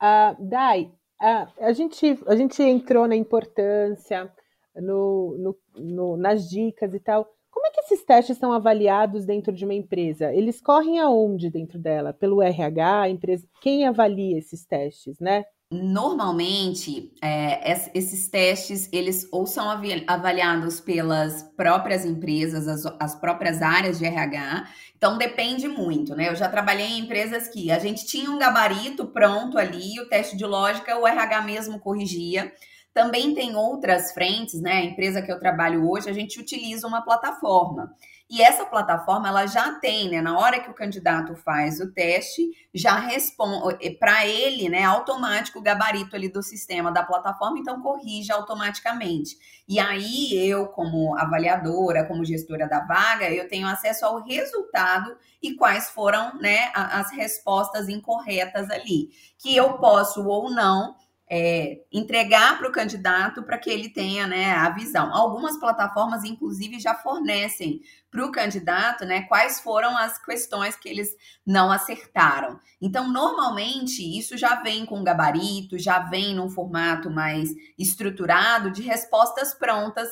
Uh, 0.00 0.36
Dai, 0.38 0.92
uh, 1.20 1.48
a, 1.60 1.72
gente, 1.72 2.18
a 2.26 2.36
gente 2.36 2.62
entrou 2.62 3.08
na 3.08 3.16
importância, 3.16 4.32
no, 4.76 5.36
no, 5.38 5.58
no, 5.74 6.16
nas 6.16 6.48
dicas 6.48 6.94
e 6.94 7.00
tal. 7.00 7.28
Como 7.50 7.66
é 7.66 7.70
que 7.70 7.80
esses 7.80 8.04
testes 8.04 8.38
são 8.38 8.52
avaliados 8.52 9.24
dentro 9.24 9.52
de 9.52 9.64
uma 9.64 9.74
empresa? 9.74 10.32
Eles 10.32 10.60
correm 10.60 10.98
aonde 10.98 11.50
dentro 11.50 11.78
dela? 11.78 12.12
Pelo 12.12 12.42
RH, 12.42 13.08
empresa? 13.08 13.46
Quem 13.60 13.86
avalia 13.86 14.38
esses 14.38 14.64
testes, 14.64 15.18
né? 15.18 15.44
Normalmente, 15.70 17.12
é, 17.22 17.76
esses 17.92 18.26
testes, 18.28 18.88
eles 18.90 19.28
ou 19.30 19.46
são 19.46 19.68
avaliados 20.06 20.80
pelas 20.80 21.42
próprias 21.42 22.06
empresas, 22.06 22.66
as, 22.66 22.86
as, 22.98 23.14
próprias 23.14 23.60
áreas 23.60 23.98
de 23.98 24.06
RH, 24.06 24.66
então 24.96 25.18
depende 25.18 25.68
muito, 25.68 26.16
né? 26.16 26.30
Eu 26.30 26.36
já 26.36 26.48
trabalhei 26.48 26.86
em 26.86 27.00
empresas 27.00 27.48
que 27.48 27.70
a 27.70 27.78
gente 27.78 28.06
tinha 28.06 28.30
um 28.30 28.38
gabarito 28.38 29.08
pronto 29.08 29.58
ali, 29.58 30.00
o 30.00 30.08
teste 30.08 30.38
de 30.38 30.46
lógica, 30.46 30.98
o 30.98 31.06
RH 31.06 31.42
mesmo 31.42 31.78
corrigia, 31.78 32.50
também 32.92 33.34
tem 33.34 33.54
outras 33.54 34.12
frentes, 34.12 34.60
né? 34.60 34.72
A 34.72 34.84
empresa 34.84 35.22
que 35.22 35.30
eu 35.30 35.38
trabalho 35.38 35.88
hoje, 35.88 36.10
a 36.10 36.12
gente 36.12 36.40
utiliza 36.40 36.86
uma 36.86 37.02
plataforma. 37.02 37.94
E 38.30 38.42
essa 38.42 38.66
plataforma, 38.66 39.28
ela 39.28 39.46
já 39.46 39.72
tem, 39.76 40.10
né? 40.10 40.20
Na 40.20 40.38
hora 40.38 40.60
que 40.60 40.70
o 40.70 40.74
candidato 40.74 41.34
faz 41.34 41.80
o 41.80 41.90
teste, 41.90 42.50
já 42.74 42.98
responde 42.98 43.90
para 43.92 44.26
ele, 44.26 44.68
né? 44.68 44.84
Automático 44.84 45.58
o 45.58 45.62
gabarito 45.62 46.14
ali 46.14 46.28
do 46.28 46.42
sistema 46.42 46.92
da 46.92 47.02
plataforma, 47.02 47.58
então 47.58 47.80
corrige 47.80 48.30
automaticamente. 48.30 49.36
E 49.66 49.78
aí 49.78 50.36
eu, 50.46 50.66
como 50.66 51.16
avaliadora, 51.16 52.04
como 52.04 52.24
gestora 52.24 52.68
da 52.68 52.80
vaga, 52.80 53.30
eu 53.30 53.48
tenho 53.48 53.66
acesso 53.66 54.04
ao 54.04 54.22
resultado 54.22 55.16
e 55.42 55.54
quais 55.54 55.88
foram, 55.88 56.38
né? 56.38 56.70
As 56.74 57.10
respostas 57.12 57.88
incorretas 57.88 58.68
ali, 58.70 59.08
que 59.38 59.56
eu 59.56 59.74
posso 59.78 60.26
ou 60.26 60.50
não 60.50 60.96
é, 61.30 61.80
entregar 61.92 62.58
para 62.58 62.68
o 62.68 62.72
candidato 62.72 63.42
para 63.42 63.58
que 63.58 63.68
ele 63.68 63.88
tenha 63.88 64.26
né, 64.26 64.52
a 64.52 64.70
visão. 64.70 65.14
Algumas 65.14 65.58
plataformas, 65.58 66.24
inclusive, 66.24 66.80
já 66.80 66.94
fornecem 66.94 67.80
para 68.10 68.24
o 68.24 68.32
candidato 68.32 69.04
né, 69.04 69.22
quais 69.22 69.60
foram 69.60 69.96
as 69.96 70.18
questões 70.18 70.76
que 70.76 70.88
eles 70.88 71.10
não 71.46 71.70
acertaram. 71.70 72.58
Então, 72.80 73.12
normalmente, 73.12 74.02
isso 74.18 74.36
já 74.36 74.56
vem 74.62 74.86
com 74.86 75.04
gabarito, 75.04 75.78
já 75.78 75.98
vem 75.98 76.34
num 76.34 76.48
formato 76.48 77.10
mais 77.10 77.50
estruturado 77.78 78.70
de 78.70 78.82
respostas 78.82 79.52
prontas 79.52 80.08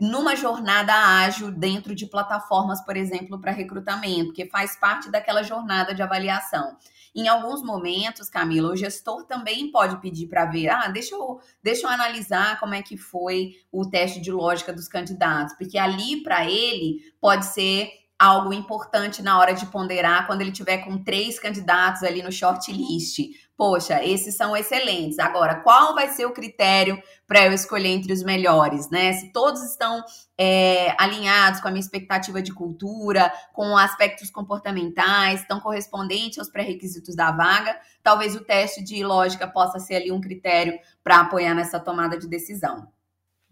numa 0.00 0.34
jornada 0.34 0.92
ágil 0.92 1.50
dentro 1.50 1.94
de 1.94 2.06
plataformas, 2.06 2.84
por 2.84 2.96
exemplo, 2.96 3.40
para 3.40 3.52
recrutamento, 3.52 4.32
que 4.32 4.46
faz 4.46 4.76
parte 4.76 5.10
daquela 5.10 5.42
jornada 5.42 5.94
de 5.94 6.02
avaliação. 6.02 6.76
Em 7.14 7.28
alguns 7.28 7.62
momentos, 7.62 8.28
Camila, 8.28 8.72
o 8.72 8.76
gestor 8.76 9.24
também 9.24 9.70
pode 9.70 10.00
pedir 10.00 10.26
para 10.26 10.46
ver, 10.46 10.68
ah, 10.68 10.88
deixa 10.88 11.14
eu, 11.14 11.40
deixa 11.62 11.86
eu 11.86 11.90
analisar 11.90 12.58
como 12.58 12.74
é 12.74 12.82
que 12.82 12.96
foi 12.96 13.54
o 13.70 13.88
teste 13.88 14.20
de 14.20 14.32
lógica 14.32 14.72
dos 14.72 14.88
candidatos, 14.88 15.54
porque 15.56 15.78
ali 15.78 16.22
para 16.24 16.44
ele 16.50 17.12
pode 17.20 17.46
ser 17.46 17.88
algo 18.18 18.52
importante 18.52 19.22
na 19.22 19.38
hora 19.38 19.54
de 19.54 19.66
ponderar 19.66 20.26
quando 20.26 20.40
ele 20.40 20.52
tiver 20.52 20.78
com 20.78 21.02
três 21.02 21.38
candidatos 21.38 22.02
ali 22.02 22.22
no 22.22 22.32
shortlist 22.32 23.18
poxa, 23.56 24.04
esses 24.04 24.36
são 24.36 24.56
excelentes. 24.56 25.18
Agora, 25.18 25.56
qual 25.56 25.94
vai 25.94 26.08
ser 26.08 26.26
o 26.26 26.32
critério 26.32 27.00
para 27.26 27.46
eu 27.46 27.52
escolher 27.52 27.88
entre 27.88 28.12
os 28.12 28.22
melhores, 28.22 28.90
né? 28.90 29.12
Se 29.12 29.32
todos 29.32 29.62
estão 29.62 30.04
é, 30.36 30.94
alinhados 30.98 31.60
com 31.60 31.68
a 31.68 31.70
minha 31.70 31.80
expectativa 31.80 32.42
de 32.42 32.52
cultura, 32.52 33.32
com 33.52 33.76
aspectos 33.76 34.30
comportamentais, 34.30 35.40
estão 35.40 35.60
correspondentes 35.60 36.38
aos 36.38 36.50
pré-requisitos 36.50 37.14
da 37.14 37.30
vaga, 37.30 37.78
talvez 38.02 38.34
o 38.34 38.44
teste 38.44 38.82
de 38.82 39.04
lógica 39.04 39.46
possa 39.46 39.78
ser 39.78 39.96
ali 39.96 40.12
um 40.12 40.20
critério 40.20 40.78
para 41.02 41.20
apoiar 41.20 41.54
nessa 41.54 41.78
tomada 41.78 42.18
de 42.18 42.28
decisão. 42.28 42.88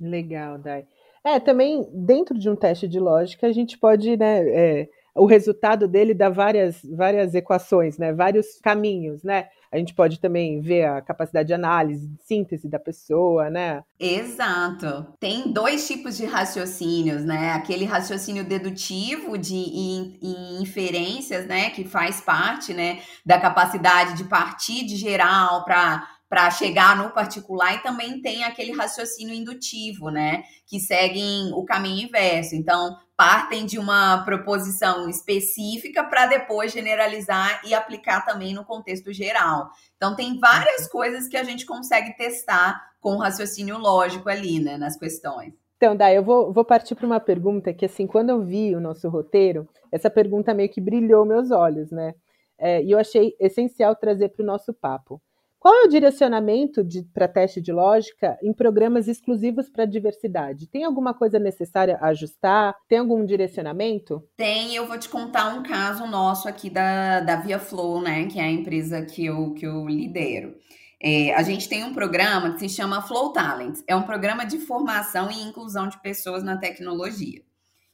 Legal, 0.00 0.58
Dai. 0.58 0.84
É, 1.24 1.38
também 1.38 1.86
dentro 1.92 2.38
de 2.38 2.50
um 2.50 2.56
teste 2.56 2.88
de 2.88 2.98
lógica 2.98 3.46
a 3.46 3.52
gente 3.52 3.78
pode, 3.78 4.16
né? 4.16 4.40
É, 4.48 4.88
o 5.14 5.26
resultado 5.26 5.86
dele 5.86 6.14
dá 6.14 6.28
várias, 6.30 6.80
várias 6.84 7.34
equações, 7.34 7.98
né? 7.98 8.12
Vários 8.12 8.58
caminhos, 8.62 9.22
né? 9.22 9.48
A 9.70 9.78
gente 9.78 9.94
pode 9.94 10.20
também 10.20 10.60
ver 10.60 10.84
a 10.84 11.00
capacidade 11.00 11.46
de 11.48 11.54
análise, 11.54 12.06
de 12.06 12.22
síntese 12.22 12.68
da 12.68 12.78
pessoa, 12.78 13.48
né? 13.48 13.82
Exato. 13.98 15.06
Tem 15.20 15.50
dois 15.52 15.86
tipos 15.86 16.16
de 16.16 16.24
raciocínios, 16.24 17.24
né? 17.24 17.52
Aquele 17.52 17.84
raciocínio 17.84 18.44
dedutivo 18.44 19.38
de 19.38 19.56
inferências, 20.60 21.46
né? 21.46 21.70
Que 21.70 21.84
faz 21.84 22.20
parte, 22.20 22.74
né? 22.74 23.00
Da 23.24 23.40
capacidade 23.40 24.16
de 24.16 24.24
partir 24.24 24.84
de 24.84 24.96
geral 24.96 25.64
para 25.64 26.06
para 26.32 26.50
chegar 26.50 26.96
no 26.96 27.10
particular 27.10 27.74
e 27.74 27.82
também 27.82 28.22
tem 28.22 28.42
aquele 28.42 28.72
raciocínio 28.72 29.34
indutivo, 29.34 30.08
né, 30.08 30.44
que 30.66 30.80
seguem 30.80 31.52
o 31.52 31.62
caminho 31.62 32.06
inverso. 32.06 32.54
Então, 32.54 32.96
partem 33.14 33.66
de 33.66 33.78
uma 33.78 34.24
proposição 34.24 35.10
específica 35.10 36.02
para 36.02 36.24
depois 36.24 36.72
generalizar 36.72 37.60
e 37.66 37.74
aplicar 37.74 38.24
também 38.24 38.54
no 38.54 38.64
contexto 38.64 39.12
geral. 39.12 39.68
Então, 39.98 40.16
tem 40.16 40.38
várias 40.40 40.88
coisas 40.88 41.28
que 41.28 41.36
a 41.36 41.44
gente 41.44 41.66
consegue 41.66 42.16
testar 42.16 42.82
com 42.98 43.16
o 43.16 43.18
raciocínio 43.18 43.76
lógico 43.76 44.30
ali, 44.30 44.58
né, 44.58 44.78
nas 44.78 44.96
questões. 44.96 45.52
Então, 45.76 45.94
Dai, 45.94 46.16
eu 46.16 46.24
vou, 46.24 46.50
vou 46.50 46.64
partir 46.64 46.94
para 46.94 47.04
uma 47.04 47.20
pergunta 47.20 47.74
que, 47.74 47.84
assim, 47.84 48.06
quando 48.06 48.30
eu 48.30 48.42
vi 48.42 48.74
o 48.74 48.80
nosso 48.80 49.06
roteiro, 49.10 49.68
essa 49.92 50.08
pergunta 50.08 50.54
meio 50.54 50.70
que 50.70 50.80
brilhou 50.80 51.26
meus 51.26 51.50
olhos, 51.50 51.90
né? 51.90 52.14
É, 52.58 52.82
e 52.82 52.90
eu 52.90 52.98
achei 52.98 53.36
essencial 53.38 53.94
trazer 53.94 54.30
para 54.30 54.42
o 54.42 54.46
nosso 54.46 54.72
papo. 54.72 55.20
Qual 55.62 55.72
é 55.76 55.84
o 55.84 55.88
direcionamento 55.88 56.84
para 57.14 57.28
teste 57.28 57.60
de 57.60 57.70
lógica 57.70 58.36
em 58.42 58.52
programas 58.52 59.06
exclusivos 59.06 59.68
para 59.68 59.84
diversidade? 59.84 60.66
Tem 60.66 60.82
alguma 60.82 61.14
coisa 61.14 61.38
necessária 61.38 61.98
a 62.00 62.08
ajustar? 62.08 62.74
Tem 62.88 62.98
algum 62.98 63.24
direcionamento? 63.24 64.28
Tem, 64.36 64.74
eu 64.74 64.88
vou 64.88 64.98
te 64.98 65.08
contar 65.08 65.54
um 65.54 65.62
caso 65.62 66.04
nosso 66.04 66.48
aqui 66.48 66.68
da, 66.68 67.20
da 67.20 67.36
Via 67.36 67.60
Flow, 67.60 68.02
né? 68.02 68.26
Que 68.26 68.40
é 68.40 68.42
a 68.42 68.50
empresa 68.50 69.02
que 69.02 69.24
eu, 69.24 69.54
que 69.54 69.64
eu 69.64 69.86
lidero. 69.86 70.56
É, 71.00 71.32
a 71.32 71.44
gente 71.44 71.68
tem 71.68 71.84
um 71.84 71.94
programa 71.94 72.54
que 72.54 72.58
se 72.58 72.68
chama 72.68 73.00
Flow 73.00 73.32
Talents. 73.32 73.84
É 73.86 73.94
um 73.94 74.02
programa 74.02 74.44
de 74.44 74.58
formação 74.58 75.30
e 75.30 75.44
inclusão 75.44 75.86
de 75.86 76.02
pessoas 76.02 76.42
na 76.42 76.56
tecnologia. 76.56 77.40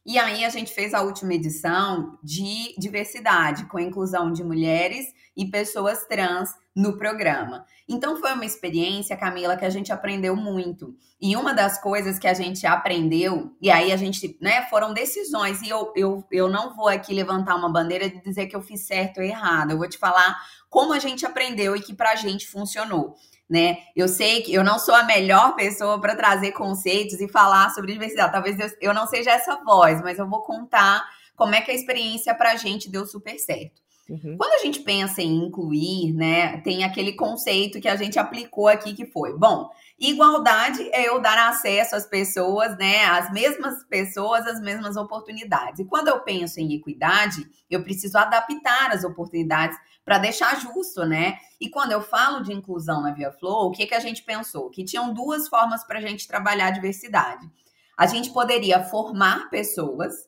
E 0.08 0.18
aí 0.18 0.42
a 0.42 0.48
gente 0.48 0.72
fez 0.72 0.94
a 0.94 1.02
última 1.02 1.34
edição 1.34 2.18
de 2.22 2.74
diversidade, 2.78 3.66
com 3.66 3.76
a 3.76 3.82
inclusão 3.82 4.32
de 4.32 4.42
mulheres 4.42 5.04
e 5.36 5.44
pessoas 5.44 6.06
trans 6.06 6.48
no 6.74 6.96
programa. 6.96 7.66
Então 7.86 8.16
foi 8.16 8.32
uma 8.32 8.46
experiência, 8.46 9.18
Camila, 9.18 9.54
que 9.54 9.66
a 9.66 9.70
gente 9.70 9.92
aprendeu 9.92 10.34
muito. 10.34 10.96
E 11.20 11.36
uma 11.36 11.52
das 11.52 11.78
coisas 11.82 12.18
que 12.18 12.26
a 12.26 12.32
gente 12.32 12.66
aprendeu, 12.66 13.54
e 13.60 13.70
aí 13.70 13.92
a 13.92 13.98
gente, 13.98 14.38
né, 14.40 14.62
foram 14.70 14.94
decisões, 14.94 15.60
e 15.60 15.68
eu, 15.68 15.92
eu, 15.94 16.24
eu 16.32 16.48
não 16.48 16.74
vou 16.74 16.88
aqui 16.88 17.12
levantar 17.12 17.54
uma 17.56 17.70
bandeira 17.70 18.08
de 18.08 18.22
dizer 18.22 18.46
que 18.46 18.56
eu 18.56 18.62
fiz 18.62 18.86
certo 18.86 19.18
ou 19.18 19.22
errado, 19.22 19.72
eu 19.72 19.76
vou 19.76 19.90
te 19.90 19.98
falar 19.98 20.38
como 20.70 20.94
a 20.94 20.98
gente 20.98 21.26
aprendeu 21.26 21.76
e 21.76 21.82
que 21.82 21.92
pra 21.92 22.16
gente 22.16 22.48
funcionou. 22.48 23.14
Né? 23.48 23.78
Eu 23.96 24.08
sei 24.08 24.42
que 24.42 24.52
eu 24.52 24.62
não 24.62 24.78
sou 24.78 24.94
a 24.94 25.04
melhor 25.04 25.54
pessoa 25.54 25.98
para 25.98 26.14
trazer 26.14 26.52
conceitos 26.52 27.18
e 27.18 27.28
falar 27.28 27.70
sobre 27.70 27.92
diversidade. 27.92 28.32
Talvez 28.32 28.58
eu, 28.58 28.68
eu 28.80 28.94
não 28.94 29.06
seja 29.06 29.30
essa 29.30 29.56
voz, 29.64 30.02
mas 30.02 30.18
eu 30.18 30.28
vou 30.28 30.42
contar 30.42 31.02
como 31.34 31.54
é 31.54 31.60
que 31.62 31.70
a 31.70 31.74
experiência 31.74 32.34
para 32.34 32.52
a 32.52 32.56
gente 32.56 32.90
deu 32.90 33.06
super 33.06 33.38
certo. 33.38 33.80
Uhum. 34.08 34.36
Quando 34.38 34.52
a 34.54 34.64
gente 34.64 34.80
pensa 34.80 35.20
em 35.20 35.44
incluir, 35.44 36.14
né, 36.14 36.58
tem 36.62 36.82
aquele 36.82 37.12
conceito 37.12 37.80
que 37.80 37.88
a 37.88 37.96
gente 37.96 38.18
aplicou 38.18 38.66
aqui 38.66 38.94
que 38.94 39.04
foi, 39.04 39.36
bom, 39.36 39.68
igualdade 39.98 40.88
é 40.92 41.08
eu 41.08 41.20
dar 41.20 41.50
acesso 41.50 41.94
às 41.94 42.06
pessoas, 42.06 42.76
né, 42.78 43.04
às 43.04 43.30
mesmas 43.30 43.84
pessoas, 43.84 44.46
às 44.46 44.60
mesmas 44.60 44.96
oportunidades. 44.96 45.80
E 45.80 45.84
quando 45.84 46.08
eu 46.08 46.20
penso 46.20 46.58
em 46.58 46.72
equidade, 46.72 47.46
eu 47.70 47.82
preciso 47.82 48.16
adaptar 48.16 48.92
as 48.92 49.04
oportunidades 49.04 49.76
para 50.08 50.16
deixar 50.16 50.58
justo, 50.58 51.04
né? 51.04 51.36
E 51.60 51.68
quando 51.68 51.92
eu 51.92 52.00
falo 52.00 52.42
de 52.42 52.50
inclusão 52.50 53.02
na 53.02 53.12
Via 53.12 53.30
Flow, 53.30 53.68
o 53.68 53.72
que 53.72 53.86
que 53.86 53.94
a 53.94 54.00
gente 54.00 54.22
pensou? 54.22 54.70
Que 54.70 54.82
tinham 54.82 55.12
duas 55.12 55.48
formas 55.48 55.84
para 55.84 55.98
a 55.98 56.00
gente 56.00 56.26
trabalhar 56.26 56.68
a 56.68 56.70
diversidade. 56.70 57.46
A 57.94 58.06
gente 58.06 58.30
poderia 58.30 58.82
formar 58.84 59.50
pessoas 59.50 60.27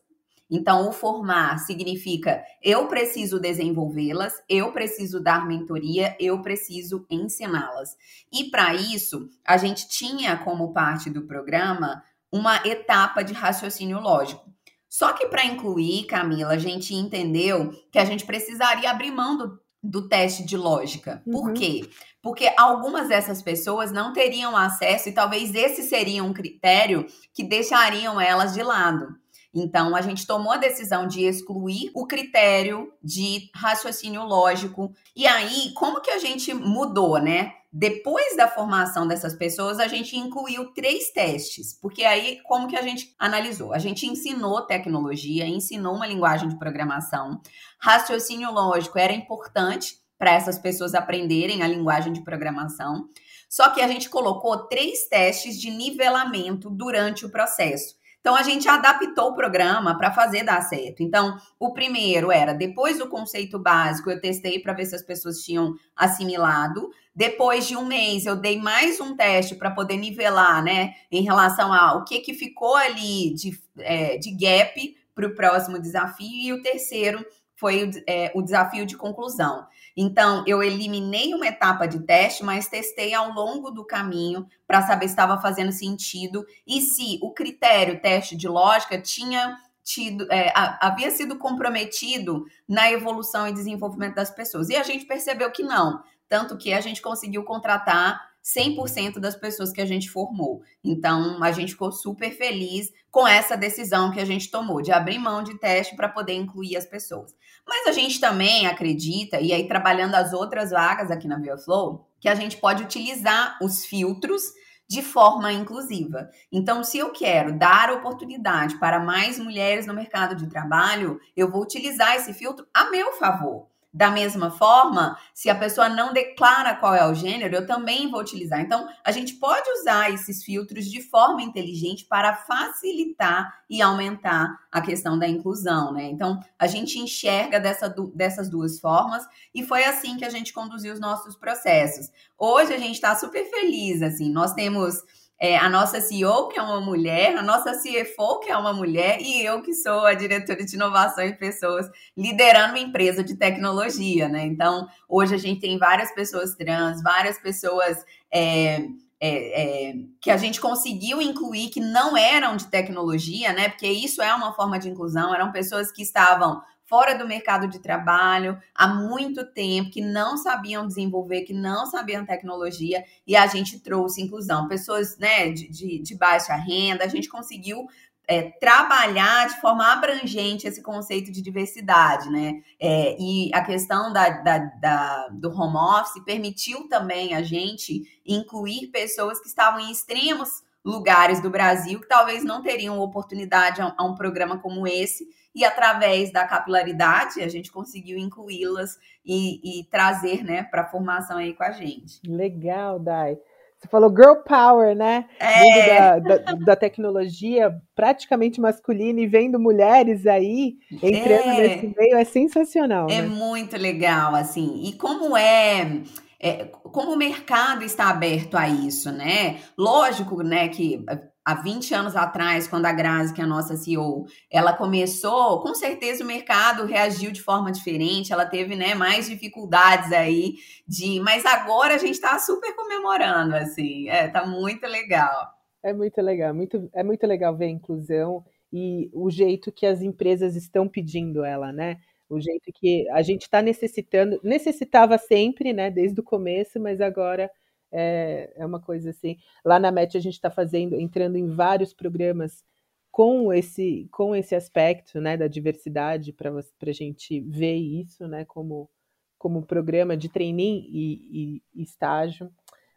então, 0.50 0.88
o 0.88 0.92
formar 0.92 1.58
significa 1.58 2.42
eu 2.60 2.88
preciso 2.88 3.38
desenvolvê-las, 3.38 4.34
eu 4.48 4.72
preciso 4.72 5.22
dar 5.22 5.46
mentoria, 5.46 6.16
eu 6.18 6.42
preciso 6.42 7.06
ensiná-las. 7.08 7.96
E 8.32 8.50
para 8.50 8.74
isso, 8.74 9.28
a 9.46 9.56
gente 9.56 9.88
tinha 9.88 10.36
como 10.36 10.72
parte 10.72 11.08
do 11.08 11.26
programa 11.26 12.02
uma 12.32 12.56
etapa 12.66 13.22
de 13.22 13.32
raciocínio 13.32 14.00
lógico. 14.00 14.50
Só 14.88 15.12
que 15.12 15.26
para 15.26 15.44
incluir, 15.44 16.06
Camila, 16.06 16.54
a 16.54 16.58
gente 16.58 16.94
entendeu 16.94 17.70
que 17.92 17.98
a 17.98 18.04
gente 18.04 18.26
precisaria 18.26 18.90
abrir 18.90 19.12
mão 19.12 19.36
do, 19.36 19.60
do 19.80 20.08
teste 20.08 20.44
de 20.44 20.56
lógica. 20.56 21.22
Por 21.24 21.48
uhum. 21.48 21.54
quê? 21.54 21.88
Porque 22.20 22.52
algumas 22.56 23.08
dessas 23.08 23.40
pessoas 23.40 23.92
não 23.92 24.12
teriam 24.12 24.56
acesso 24.56 25.08
e 25.08 25.12
talvez 25.12 25.54
esse 25.54 25.84
seria 25.84 26.24
um 26.24 26.32
critério 26.32 27.06
que 27.32 27.44
deixariam 27.44 28.20
elas 28.20 28.52
de 28.52 28.62
lado. 28.64 29.14
Então, 29.52 29.96
a 29.96 30.00
gente 30.00 30.26
tomou 30.26 30.52
a 30.52 30.56
decisão 30.56 31.08
de 31.08 31.24
excluir 31.24 31.90
o 31.94 32.06
critério 32.06 32.92
de 33.02 33.50
raciocínio 33.54 34.24
lógico. 34.24 34.92
E 35.14 35.26
aí, 35.26 35.72
como 35.74 36.00
que 36.00 36.10
a 36.10 36.18
gente 36.18 36.54
mudou, 36.54 37.18
né? 37.18 37.54
Depois 37.72 38.36
da 38.36 38.48
formação 38.48 39.06
dessas 39.06 39.34
pessoas, 39.34 39.78
a 39.78 39.86
gente 39.86 40.16
incluiu 40.16 40.72
três 40.72 41.12
testes, 41.12 41.72
porque 41.80 42.02
aí 42.02 42.40
como 42.42 42.66
que 42.66 42.76
a 42.76 42.82
gente 42.82 43.14
analisou? 43.16 43.72
A 43.72 43.78
gente 43.78 44.06
ensinou 44.06 44.62
tecnologia, 44.62 45.46
ensinou 45.46 45.94
uma 45.94 46.06
linguagem 46.06 46.48
de 46.48 46.58
programação. 46.58 47.40
Raciocínio 47.80 48.50
lógico 48.50 48.98
era 48.98 49.12
importante 49.12 50.00
para 50.18 50.32
essas 50.32 50.58
pessoas 50.58 50.94
aprenderem 50.94 51.62
a 51.62 51.68
linguagem 51.68 52.12
de 52.12 52.24
programação. 52.24 53.08
Só 53.48 53.70
que 53.70 53.80
a 53.80 53.88
gente 53.88 54.08
colocou 54.08 54.66
três 54.66 55.08
testes 55.08 55.60
de 55.60 55.70
nivelamento 55.70 56.68
durante 56.70 57.24
o 57.24 57.30
processo. 57.30 57.99
Então 58.20 58.36
a 58.36 58.42
gente 58.42 58.68
adaptou 58.68 59.30
o 59.30 59.34
programa 59.34 59.96
para 59.96 60.12
fazer 60.12 60.44
dar 60.44 60.60
certo. 60.62 61.02
Então, 61.02 61.36
o 61.58 61.72
primeiro 61.72 62.30
era 62.30 62.52
depois 62.52 62.98
do 62.98 63.08
conceito 63.08 63.58
básico, 63.58 64.10
eu 64.10 64.20
testei 64.20 64.58
para 64.58 64.74
ver 64.74 64.84
se 64.84 64.94
as 64.94 65.02
pessoas 65.02 65.38
tinham 65.38 65.74
assimilado. 65.96 66.90
Depois 67.14 67.66
de 67.66 67.76
um 67.76 67.86
mês, 67.86 68.26
eu 68.26 68.36
dei 68.36 68.58
mais 68.58 69.00
um 69.00 69.16
teste 69.16 69.54
para 69.54 69.70
poder 69.70 69.96
nivelar, 69.96 70.62
né, 70.62 70.94
em 71.10 71.22
relação 71.22 71.72
ao 71.72 72.04
que, 72.04 72.20
que 72.20 72.34
ficou 72.34 72.76
ali 72.76 73.34
de, 73.34 73.58
é, 73.78 74.18
de 74.18 74.30
gap 74.32 74.96
para 75.14 75.26
o 75.26 75.34
próximo 75.34 75.80
desafio. 75.80 76.28
E 76.28 76.52
o 76.52 76.62
terceiro 76.62 77.24
foi 77.56 77.84
o, 77.84 77.90
é, 78.06 78.30
o 78.34 78.42
desafio 78.42 78.86
de 78.86 78.96
conclusão. 78.96 79.66
Então, 80.02 80.42
eu 80.46 80.62
eliminei 80.62 81.34
uma 81.34 81.46
etapa 81.46 81.86
de 81.86 82.00
teste, 82.00 82.42
mas 82.42 82.68
testei 82.68 83.12
ao 83.12 83.32
longo 83.32 83.70
do 83.70 83.84
caminho 83.84 84.46
para 84.66 84.80
saber 84.80 85.06
se 85.06 85.12
estava 85.12 85.38
fazendo 85.42 85.72
sentido 85.72 86.46
e 86.66 86.80
se 86.80 87.18
o 87.20 87.34
critério 87.34 88.00
teste 88.00 88.34
de 88.34 88.48
lógica 88.48 88.98
tinha 88.98 89.58
tido, 89.84 90.26
é, 90.32 90.50
havia 90.54 91.10
sido 91.10 91.36
comprometido 91.36 92.46
na 92.66 92.90
evolução 92.90 93.46
e 93.46 93.52
desenvolvimento 93.52 94.14
das 94.14 94.30
pessoas. 94.30 94.70
E 94.70 94.76
a 94.76 94.82
gente 94.82 95.04
percebeu 95.04 95.52
que 95.52 95.62
não. 95.62 96.02
Tanto 96.26 96.56
que 96.56 96.72
a 96.72 96.80
gente 96.80 97.02
conseguiu 97.02 97.44
contratar 97.44 98.29
100% 98.56 99.18
das 99.18 99.36
pessoas 99.36 99.72
que 99.72 99.80
a 99.80 99.86
gente 99.86 100.10
formou. 100.10 100.62
Então, 100.82 101.42
a 101.42 101.52
gente 101.52 101.72
ficou 101.72 101.92
super 101.92 102.30
feliz 102.30 102.90
com 103.10 103.26
essa 103.26 103.56
decisão 103.56 104.10
que 104.10 104.20
a 104.20 104.24
gente 104.24 104.50
tomou 104.50 104.80
de 104.80 104.92
abrir 104.92 105.18
mão 105.18 105.42
de 105.42 105.58
teste 105.58 105.96
para 105.96 106.08
poder 106.08 106.34
incluir 106.34 106.76
as 106.76 106.86
pessoas. 106.86 107.34
Mas 107.66 107.86
a 107.86 107.92
gente 107.92 108.20
também 108.20 108.66
acredita, 108.66 109.40
e 109.40 109.52
aí 109.52 109.68
trabalhando 109.68 110.14
as 110.14 110.32
outras 110.32 110.70
vagas 110.70 111.10
aqui 111.10 111.28
na 111.28 111.38
ViaFlow, 111.38 112.08
que 112.20 112.28
a 112.28 112.34
gente 112.34 112.56
pode 112.56 112.82
utilizar 112.82 113.58
os 113.62 113.84
filtros 113.84 114.42
de 114.90 115.02
forma 115.02 115.52
inclusiva. 115.52 116.28
Então, 116.50 116.82
se 116.82 116.98
eu 116.98 117.12
quero 117.12 117.56
dar 117.56 117.92
oportunidade 117.92 118.76
para 118.78 118.98
mais 118.98 119.38
mulheres 119.38 119.86
no 119.86 119.94
mercado 119.94 120.34
de 120.34 120.48
trabalho, 120.48 121.20
eu 121.36 121.48
vou 121.48 121.62
utilizar 121.62 122.16
esse 122.16 122.34
filtro 122.34 122.66
a 122.74 122.90
meu 122.90 123.12
favor. 123.12 123.69
Da 123.92 124.08
mesma 124.08 124.52
forma, 124.52 125.18
se 125.34 125.50
a 125.50 125.54
pessoa 125.54 125.88
não 125.88 126.12
declara 126.12 126.76
qual 126.76 126.94
é 126.94 127.04
o 127.04 127.14
gênero, 127.14 127.56
eu 127.56 127.66
também 127.66 128.08
vou 128.08 128.20
utilizar. 128.20 128.60
Então, 128.60 128.88
a 129.04 129.10
gente 129.10 129.34
pode 129.34 129.68
usar 129.80 130.12
esses 130.12 130.44
filtros 130.44 130.88
de 130.88 131.02
forma 131.02 131.42
inteligente 131.42 132.04
para 132.04 132.36
facilitar 132.36 133.52
e 133.68 133.82
aumentar 133.82 134.56
a 134.70 134.80
questão 134.80 135.18
da 135.18 135.26
inclusão, 135.26 135.92
né? 135.92 136.04
Então, 136.04 136.38
a 136.56 136.68
gente 136.68 137.00
enxerga 137.00 137.58
dessa, 137.58 137.92
dessas 138.14 138.48
duas 138.48 138.78
formas 138.78 139.24
e 139.52 139.64
foi 139.64 139.84
assim 139.84 140.16
que 140.16 140.24
a 140.24 140.30
gente 140.30 140.52
conduziu 140.52 140.92
os 140.92 141.00
nossos 141.00 141.34
processos. 141.34 142.10
Hoje 142.38 142.72
a 142.72 142.78
gente 142.78 142.94
está 142.94 143.16
super 143.16 143.44
feliz, 143.50 144.02
assim, 144.02 144.30
nós 144.30 144.54
temos 144.54 145.02
é, 145.40 145.56
a 145.56 145.70
nossa 145.70 146.02
CEO, 146.02 146.48
que 146.48 146.58
é 146.58 146.62
uma 146.62 146.82
mulher, 146.82 147.34
a 147.34 147.42
nossa 147.42 147.72
CFO, 147.72 148.40
que 148.40 148.50
é 148.50 148.56
uma 148.56 148.74
mulher, 148.74 149.22
e 149.22 149.42
eu, 149.42 149.62
que 149.62 149.72
sou 149.72 150.04
a 150.04 150.12
diretora 150.12 150.62
de 150.62 150.76
inovação 150.76 151.24
e 151.24 151.32
pessoas, 151.32 151.90
liderando 152.14 152.74
uma 152.74 152.78
empresa 152.78 153.24
de 153.24 153.34
tecnologia, 153.34 154.28
né? 154.28 154.44
Então, 154.44 154.86
hoje 155.08 155.34
a 155.34 155.38
gente 155.38 155.58
tem 155.58 155.78
várias 155.78 156.14
pessoas 156.14 156.54
trans, 156.54 157.02
várias 157.02 157.38
pessoas. 157.38 158.04
É, 158.30 158.84
é, 159.22 159.90
é, 159.90 159.94
que 160.18 160.30
a 160.30 160.36
gente 160.38 160.58
conseguiu 160.58 161.20
incluir 161.20 161.68
que 161.68 161.78
não 161.78 162.16
eram 162.16 162.56
de 162.56 162.66
tecnologia, 162.68 163.52
né? 163.52 163.68
Porque 163.68 163.86
isso 163.86 164.22
é 164.22 164.34
uma 164.34 164.54
forma 164.54 164.78
de 164.78 164.88
inclusão, 164.88 165.34
eram 165.34 165.52
pessoas 165.52 165.92
que 165.92 166.02
estavam 166.02 166.62
fora 166.90 167.14
do 167.14 167.26
mercado 167.26 167.68
de 167.68 167.78
trabalho 167.78 168.60
há 168.74 168.88
muito 168.88 169.46
tempo, 169.46 169.92
que 169.92 170.02
não 170.02 170.36
sabiam 170.36 170.88
desenvolver, 170.88 171.42
que 171.42 171.54
não 171.54 171.86
sabiam 171.86 172.26
tecnologia, 172.26 173.04
e 173.24 173.36
a 173.36 173.46
gente 173.46 173.78
trouxe 173.78 174.20
inclusão. 174.20 174.66
Pessoas 174.66 175.16
né, 175.16 175.50
de, 175.50 175.68
de, 175.68 175.98
de 176.00 176.14
baixa 176.16 176.52
renda, 176.56 177.04
a 177.04 177.08
gente 177.08 177.28
conseguiu 177.28 177.86
é, 178.26 178.42
trabalhar 178.42 179.48
de 179.48 179.60
forma 179.60 179.92
abrangente 179.92 180.66
esse 180.66 180.82
conceito 180.82 181.30
de 181.30 181.40
diversidade, 181.40 182.28
né? 182.28 182.60
É, 182.78 183.16
e 183.20 183.50
a 183.54 183.64
questão 183.64 184.12
da, 184.12 184.28
da, 184.28 184.58
da, 184.58 185.28
do 185.28 185.50
home 185.50 185.76
office 185.76 186.22
permitiu 186.24 186.88
também 186.88 187.34
a 187.34 187.42
gente 187.42 188.02
incluir 188.26 188.88
pessoas 188.88 189.40
que 189.40 189.48
estavam 189.48 189.80
em 189.80 189.92
extremos 189.92 190.62
lugares 190.84 191.42
do 191.42 191.50
Brasil 191.50 192.00
que 192.00 192.08
talvez 192.08 192.42
não 192.42 192.62
teriam 192.62 192.98
oportunidade 192.98 193.80
a, 193.80 193.94
a 193.96 194.04
um 194.04 194.14
programa 194.14 194.58
como 194.58 194.86
esse 194.86 195.28
e 195.54 195.64
através 195.64 196.32
da 196.32 196.46
capilaridade 196.46 197.40
a 197.40 197.48
gente 197.48 197.70
conseguiu 197.72 198.18
incluí-las 198.18 198.98
e, 199.24 199.80
e, 199.80 199.84
trazer, 199.84 200.44
né, 200.44 200.62
para 200.62 200.82
a 200.82 200.86
formação 200.88 201.38
aí 201.38 201.54
com 201.54 201.64
a 201.64 201.72
gente. 201.72 202.20
Legal, 202.26 202.98
Dai. 202.98 203.38
Você 203.78 203.88
falou 203.88 204.10
girl 204.10 204.34
power, 204.46 204.94
né? 204.94 205.26
É. 205.38 206.20
Da, 206.20 206.36
da, 206.36 206.52
da, 206.52 206.76
tecnologia 206.76 207.74
praticamente 207.94 208.60
masculina 208.60 209.20
e 209.20 209.26
vendo 209.26 209.58
mulheres 209.58 210.26
aí 210.26 210.74
entrando 211.02 211.48
é. 211.48 211.56
nesse 211.56 211.94
meio 211.98 212.16
é 212.16 212.24
sensacional. 212.24 213.08
É 213.08 213.22
né? 213.22 213.28
muito 213.28 213.78
legal, 213.78 214.34
assim. 214.34 214.82
E 214.84 214.92
como 214.92 215.34
é 215.34 216.02
é, 216.40 216.64
como 216.64 217.12
o 217.12 217.16
mercado 217.16 217.84
está 217.84 218.08
aberto 218.08 218.56
a 218.56 218.66
isso, 218.66 219.12
né? 219.12 219.60
Lógico, 219.76 220.42
né, 220.42 220.68
que 220.68 221.04
há 221.50 221.54
20 221.54 221.92
anos 221.94 222.16
atrás, 222.16 222.68
quando 222.68 222.86
a 222.86 222.92
Grazi, 222.92 223.34
que 223.34 223.40
é 223.40 223.44
a 223.44 223.46
nossa 223.46 223.76
CEO, 223.76 224.26
ela 224.50 224.72
começou, 224.72 225.60
com 225.60 225.74
certeza 225.74 226.22
o 226.22 226.26
mercado 226.26 226.84
reagiu 226.84 227.30
de 227.32 227.42
forma 227.42 227.72
diferente, 227.72 228.32
ela 228.32 228.46
teve, 228.46 228.76
né, 228.76 228.94
mais 228.94 229.28
dificuldades 229.28 230.12
aí 230.12 230.54
de, 230.86 231.20
mas 231.20 231.44
agora 231.44 231.94
a 231.94 231.98
gente 231.98 232.14
está 232.14 232.38
super 232.38 232.74
comemorando, 232.74 233.56
assim, 233.56 234.08
é, 234.08 234.28
tá 234.28 234.46
muito 234.46 234.86
legal. 234.86 235.48
É 235.82 235.92
muito 235.92 236.20
legal, 236.20 236.54
muito, 236.54 236.88
é 236.92 237.02
muito 237.02 237.26
legal 237.26 237.56
ver 237.56 237.66
a 237.66 237.70
inclusão 237.70 238.44
e 238.72 239.10
o 239.12 239.30
jeito 239.30 239.72
que 239.72 239.86
as 239.86 240.02
empresas 240.02 240.54
estão 240.54 240.86
pedindo 240.86 241.44
ela, 241.44 241.72
né? 241.72 241.98
o 242.28 242.40
jeito 242.40 242.72
que 242.72 243.08
a 243.10 243.22
gente 243.22 243.42
está 243.42 243.60
necessitando, 243.60 244.40
necessitava 244.44 245.18
sempre, 245.18 245.72
né, 245.72 245.90
desde 245.90 246.20
o 246.20 246.22
começo, 246.22 246.78
mas 246.78 247.00
agora 247.00 247.50
é, 247.92 248.52
é 248.56 248.66
uma 248.66 248.80
coisa 248.80 249.10
assim. 249.10 249.36
Lá 249.64 249.78
na 249.78 249.90
MET 249.90 250.16
a 250.16 250.20
gente 250.20 250.34
está 250.34 250.50
fazendo, 250.50 250.94
entrando 250.94 251.36
em 251.36 251.46
vários 251.46 251.92
programas 251.92 252.64
com 253.10 253.52
esse, 253.52 254.08
com 254.12 254.34
esse 254.34 254.54
aspecto 254.54 255.20
né, 255.20 255.36
da 255.36 255.48
diversidade 255.48 256.32
para 256.32 256.50
a 256.50 256.92
gente 256.92 257.40
ver 257.40 257.74
isso 257.74 258.26
né, 258.28 258.44
como, 258.44 258.88
como 259.36 259.66
programa 259.66 260.16
de 260.16 260.28
treininho 260.28 260.84
e, 260.88 261.62
e, 261.74 261.82
estágio. 261.82 262.50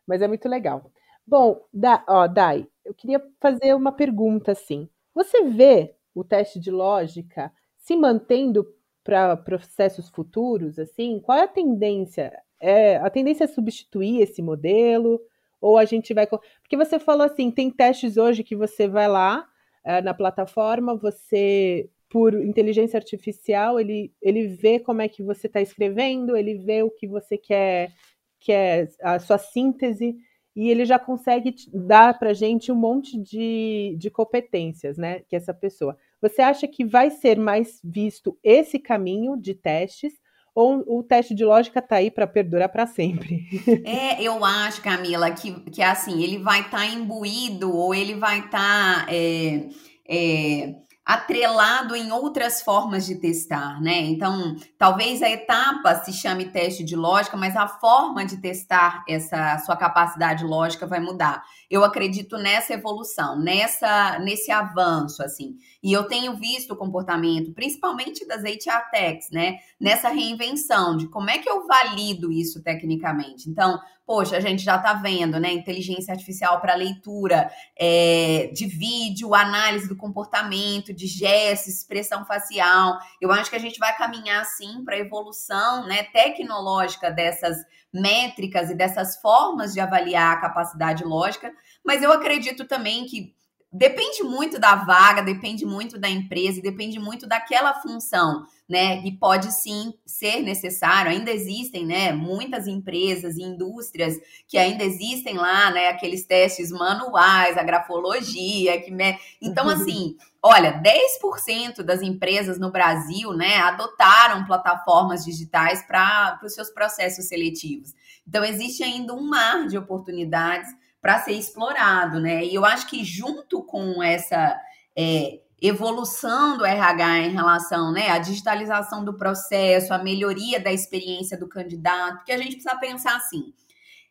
Mas 0.06 0.22
é 0.22 0.28
muito 0.28 0.48
legal. 0.48 0.92
Bom, 1.26 1.66
da, 1.74 2.04
ó, 2.08 2.28
Dai, 2.28 2.68
eu 2.86 2.94
queria 2.94 3.22
fazer 3.40 3.74
uma 3.74 3.92
pergunta 3.92 4.52
assim. 4.52 4.90
Você 5.16 5.44
vê 5.44 5.96
o 6.14 6.24
teste 6.24 6.60
de 6.60 6.70
lógica 6.70 7.52
se 7.78 7.96
mantendo 7.96 8.68
para 9.04 9.36
processos 9.38 10.10
futuros? 10.10 10.78
Assim, 10.78 11.20
qual 11.20 11.38
é 11.38 11.44
a 11.44 11.48
tendência? 11.48 12.38
É, 12.66 12.96
a 12.96 13.10
tendência 13.10 13.44
é 13.44 13.48
substituir 13.48 14.22
esse 14.22 14.42
modelo? 14.42 15.20
Ou 15.60 15.78
a 15.78 15.84
gente 15.84 16.14
vai. 16.14 16.26
Porque 16.26 16.78
você 16.78 16.98
falou 16.98 17.26
assim: 17.26 17.52
tem 17.52 17.70
testes 17.70 18.16
hoje 18.16 18.42
que 18.42 18.56
você 18.56 18.88
vai 18.88 19.08
lá 19.10 19.46
é, 19.84 20.02
na 20.02 20.14
plataforma, 20.14 20.96
você, 20.96 21.90
por 22.10 22.34
inteligência 22.34 22.98
artificial, 22.98 23.78
ele, 23.82 24.14
ele 24.22 24.48
vê 24.48 24.80
como 24.80 25.02
é 25.02 25.10
que 25.10 25.22
você 25.22 25.48
está 25.48 25.60
escrevendo, 25.60 26.38
ele 26.38 26.56
vê 26.56 26.82
o 26.84 26.90
que 26.90 27.06
você 27.06 27.38
quer, 27.38 27.92
quer 28.40 28.88
a 29.02 29.20
sua 29.20 29.38
síntese, 29.38 30.16
e 30.56 30.70
ele 30.70 30.86
já 30.86 30.98
consegue 30.98 31.54
dar 31.74 32.18
para 32.18 32.34
gente 32.34 32.72
um 32.72 32.76
monte 32.76 33.20
de, 33.20 33.94
de 33.98 34.10
competências, 34.10 34.98
né? 34.98 35.20
Que 35.28 35.36
essa 35.36 35.54
pessoa. 35.54 35.98
Você 36.22 36.42
acha 36.42 36.66
que 36.66 36.86
vai 36.86 37.10
ser 37.10 37.38
mais 37.38 37.82
visto 37.84 38.38
esse 38.42 38.80
caminho 38.80 39.36
de 39.36 39.54
testes? 39.54 40.23
Ou 40.56 40.84
o 40.88 41.04
teste 41.04 41.34
de 41.34 41.44
lógica 41.44 41.80
está 41.80 41.96
aí 41.96 42.12
para 42.12 42.28
perdurar 42.28 42.70
para 42.70 42.86
sempre? 42.86 43.44
É, 43.86 44.22
eu 44.22 44.44
acho, 44.44 44.82
Camila, 44.82 45.30
que, 45.32 45.52
que 45.72 45.82
assim, 45.82 46.22
ele 46.24 46.38
vai 46.38 46.62
estar 46.62 46.78
tá 46.78 46.86
imbuído 46.86 47.76
ou 47.76 47.94
ele 47.94 48.16
vai 48.16 48.40
estar 48.40 49.06
tá, 49.06 49.08
é, 49.10 49.68
é, 50.08 50.76
atrelado 51.06 51.96
em 51.98 52.12
outras 52.14 52.62
formas 52.62 53.06
de 53.06 53.16
testar, 53.16 53.82
né? 53.82 54.00
Então, 54.00 54.56
talvez 54.78 55.22
a 55.22 55.30
etapa 55.30 55.96
se 55.96 56.14
chame 56.14 56.46
teste 56.46 56.82
de 56.82 56.96
lógica, 56.96 57.36
mas 57.36 57.58
a 57.58 57.68
forma 57.68 58.26
de 58.26 58.38
testar 58.38 59.04
essa 59.08 59.58
sua 59.60 59.76
capacidade 59.76 60.46
lógica 60.46 60.88
vai 60.88 61.02
mudar. 61.02 61.44
Eu 61.70 61.84
acredito 61.84 62.38
nessa 62.38 62.74
evolução, 62.74 63.38
nessa 63.38 64.18
nesse 64.20 64.50
avanço 64.50 65.22
assim. 65.22 65.58
E 65.82 65.92
eu 65.92 66.06
tenho 66.06 66.38
visto 66.38 66.72
o 66.72 66.78
comportamento, 66.78 67.52
principalmente 67.54 68.26
das 68.26 68.42
HR 68.42 68.90
techs, 68.90 69.30
né? 69.30 69.58
Nessa 69.80 70.08
reinvenção 70.08 70.96
de 70.96 71.08
como 71.08 71.30
é 71.30 71.38
que 71.38 71.50
eu 71.50 71.68
valido 71.68 72.32
isso 72.32 72.64
tecnicamente. 72.64 73.50
Então, 73.50 73.78
poxa, 74.06 74.38
a 74.38 74.40
gente 74.40 74.64
já 74.64 74.76
está 74.76 74.94
vendo, 74.94 75.40
né? 75.40 75.52
Inteligência 75.52 76.12
artificial 76.12 76.60
para 76.60 76.76
leitura 76.76 77.50
é, 77.78 78.50
de 78.54 78.66
vídeo, 78.66 79.34
análise 79.34 79.88
do 79.88 79.96
comportamento, 79.96 80.94
de 80.94 81.08
gestos, 81.08 81.76
expressão 81.76 82.26
facial. 82.26 82.98
Eu 83.22 83.32
acho 83.32 83.50
que 83.50 83.56
a 83.56 83.60
gente 83.60 83.80
vai 83.80 83.96
caminhar 83.96 84.46
sim 84.46 84.84
para 84.84 84.96
a 84.96 85.00
evolução 85.00 85.88
né, 85.88 86.04
tecnológica 86.04 87.10
dessas 87.10 87.58
métricas 87.94 88.70
e 88.70 88.76
dessas 88.76 89.18
formas 89.18 89.74
de 89.74 89.80
avaliar 89.80 90.34
a 90.34 90.42
capacidade 90.42 91.04
lógica, 91.04 91.54
mas 91.86 92.02
eu 92.02 92.12
acredito 92.12 92.66
também 92.66 93.06
que 93.06 93.36
depende 93.74 94.22
muito 94.22 94.60
da 94.60 94.76
vaga, 94.76 95.24
depende 95.24 95.66
muito 95.66 95.98
da 95.98 96.08
empresa, 96.08 96.62
depende 96.62 97.00
muito 97.00 97.26
daquela 97.26 97.74
função, 97.74 98.46
né? 98.70 99.02
E 99.04 99.12
pode 99.12 99.52
sim 99.52 99.92
ser 100.06 100.42
necessário. 100.42 101.10
Ainda 101.10 101.32
existem, 101.32 101.84
né? 101.84 102.14
Muitas 102.14 102.68
empresas 102.68 103.36
e 103.36 103.42
indústrias 103.42 104.16
que 104.48 104.60
ainda 104.60 104.84
existem 104.84 105.38
lá, 105.38 105.72
né? 105.72 105.88
Aqueles 105.88 106.24
testes 106.24 106.70
manuais, 106.72 107.58
a 107.58 107.64
grafologia, 107.64 108.80
que 108.80 108.92
me... 108.92 109.18
então 109.42 109.68
assim, 109.68 110.16
olha, 110.42 110.80
10% 110.80 111.82
das 111.82 112.04
empresas 112.04 112.60
no 112.60 112.72
Brasil, 112.72 113.34
né? 113.34 113.58
Adotaram 113.58 114.46
plataformas 114.46 115.26
digitais 115.26 115.82
para 115.82 116.40
os 116.44 116.54
seus 116.54 116.70
processos 116.70 117.28
seletivos. 117.28 117.92
Então 118.28 118.46
existe 118.46 118.84
ainda 118.84 119.16
um 119.16 119.28
mar 119.28 119.68
de 119.68 119.78
oportunidades 119.80 120.70
para 121.04 121.20
ser 121.20 121.34
explorado, 121.34 122.22
né? 122.22 122.46
E 122.46 122.56
eu 122.56 122.64
acho 122.64 122.88
que 122.88 123.04
junto 123.04 123.62
com 123.62 124.02
essa 124.02 124.58
é, 124.98 125.42
evolução 125.62 126.58
do 126.58 126.66
RH 126.66 127.20
em 127.20 127.32
relação 127.32 127.92
né, 127.92 128.10
à 128.10 128.20
digitalização 128.20 129.04
do 129.04 129.14
processo, 129.14 129.94
a 129.94 129.98
melhoria 129.98 130.62
da 130.62 130.72
experiência 130.72 131.38
do 131.38 131.50
candidato, 131.50 132.24
que 132.24 132.32
a 132.32 132.38
gente 132.38 132.56
precisa 132.56 132.78
pensar 132.78 133.18
assim. 133.18 133.54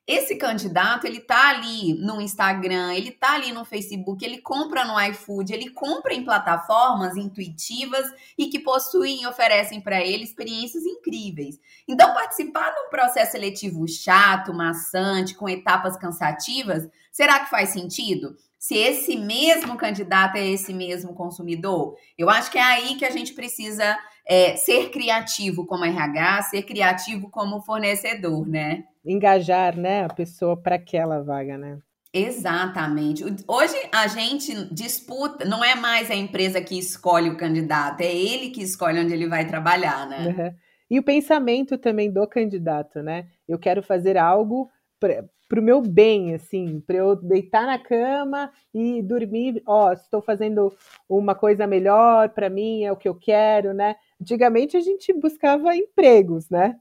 Esse 0.04 0.34
candidato, 0.34 1.06
ele 1.06 1.20
tá 1.20 1.50
ali 1.50 1.94
no 1.94 2.20
Instagram, 2.20 2.92
ele 2.92 3.12
tá 3.12 3.34
ali 3.34 3.52
no 3.52 3.64
Facebook, 3.64 4.24
ele 4.24 4.38
compra 4.38 4.84
no 4.84 5.00
iFood, 5.00 5.54
ele 5.54 5.70
compra 5.70 6.12
em 6.12 6.24
plataformas 6.24 7.16
intuitivas 7.16 8.10
e 8.36 8.48
que 8.48 8.58
possuem 8.58 9.22
e 9.22 9.26
oferecem 9.28 9.80
para 9.80 10.00
ele 10.00 10.24
experiências 10.24 10.84
incríveis. 10.84 11.60
Então, 11.86 12.12
participar 12.14 12.70
de 12.70 12.80
um 12.80 12.90
processo 12.90 13.32
seletivo 13.32 13.86
chato, 13.86 14.52
maçante, 14.52 15.36
com 15.36 15.48
etapas 15.48 15.96
cansativas, 15.96 16.88
será 17.12 17.38
que 17.38 17.50
faz 17.50 17.68
sentido? 17.68 18.36
Se 18.58 18.76
esse 18.76 19.16
mesmo 19.16 19.76
candidato 19.76 20.36
é 20.36 20.48
esse 20.48 20.74
mesmo 20.74 21.14
consumidor? 21.14 21.96
Eu 22.18 22.28
acho 22.28 22.50
que 22.50 22.58
é 22.58 22.62
aí 22.62 22.96
que 22.96 23.04
a 23.04 23.10
gente 23.10 23.34
precisa 23.34 23.96
é, 24.26 24.56
ser 24.56 24.90
criativo 24.90 25.66
como 25.66 25.84
RH, 25.84 26.42
ser 26.42 26.62
criativo 26.62 27.30
como 27.30 27.60
fornecedor, 27.62 28.48
né? 28.48 28.84
Engajar, 29.04 29.76
né, 29.76 30.04
a 30.04 30.08
pessoa 30.08 30.56
para 30.56 30.76
aquela 30.76 31.22
vaga, 31.22 31.58
né? 31.58 31.78
Exatamente. 32.14 33.24
Hoje 33.48 33.74
a 33.90 34.06
gente 34.06 34.66
disputa, 34.72 35.46
não 35.46 35.64
é 35.64 35.74
mais 35.74 36.10
a 36.10 36.14
empresa 36.14 36.60
que 36.60 36.78
escolhe 36.78 37.30
o 37.30 37.36
candidato, 37.36 38.02
é 38.02 38.14
ele 38.14 38.50
que 38.50 38.62
escolhe 38.62 39.00
onde 39.00 39.14
ele 39.14 39.28
vai 39.28 39.46
trabalhar, 39.46 40.06
né? 40.06 40.26
Uhum. 40.26 40.54
E 40.90 40.98
o 40.98 41.02
pensamento 41.02 41.78
também 41.78 42.12
do 42.12 42.26
candidato, 42.26 43.02
né? 43.02 43.26
Eu 43.48 43.58
quero 43.58 43.82
fazer 43.82 44.18
algo 44.18 44.70
para 45.52 45.60
o 45.60 45.62
meu 45.62 45.82
bem, 45.82 46.34
assim, 46.34 46.80
para 46.80 46.96
eu 46.96 47.14
deitar 47.14 47.66
na 47.66 47.78
cama 47.78 48.50
e 48.72 49.02
dormir. 49.02 49.62
Ó, 49.66 49.92
estou 49.92 50.22
fazendo 50.22 50.72
uma 51.06 51.34
coisa 51.34 51.66
melhor 51.66 52.30
para 52.30 52.48
mim, 52.48 52.84
é 52.84 52.90
o 52.90 52.96
que 52.96 53.06
eu 53.06 53.14
quero, 53.14 53.74
né? 53.74 53.96
Antigamente 54.18 54.78
a 54.78 54.80
gente 54.80 55.12
buscava 55.12 55.76
empregos, 55.76 56.48
né? 56.48 56.76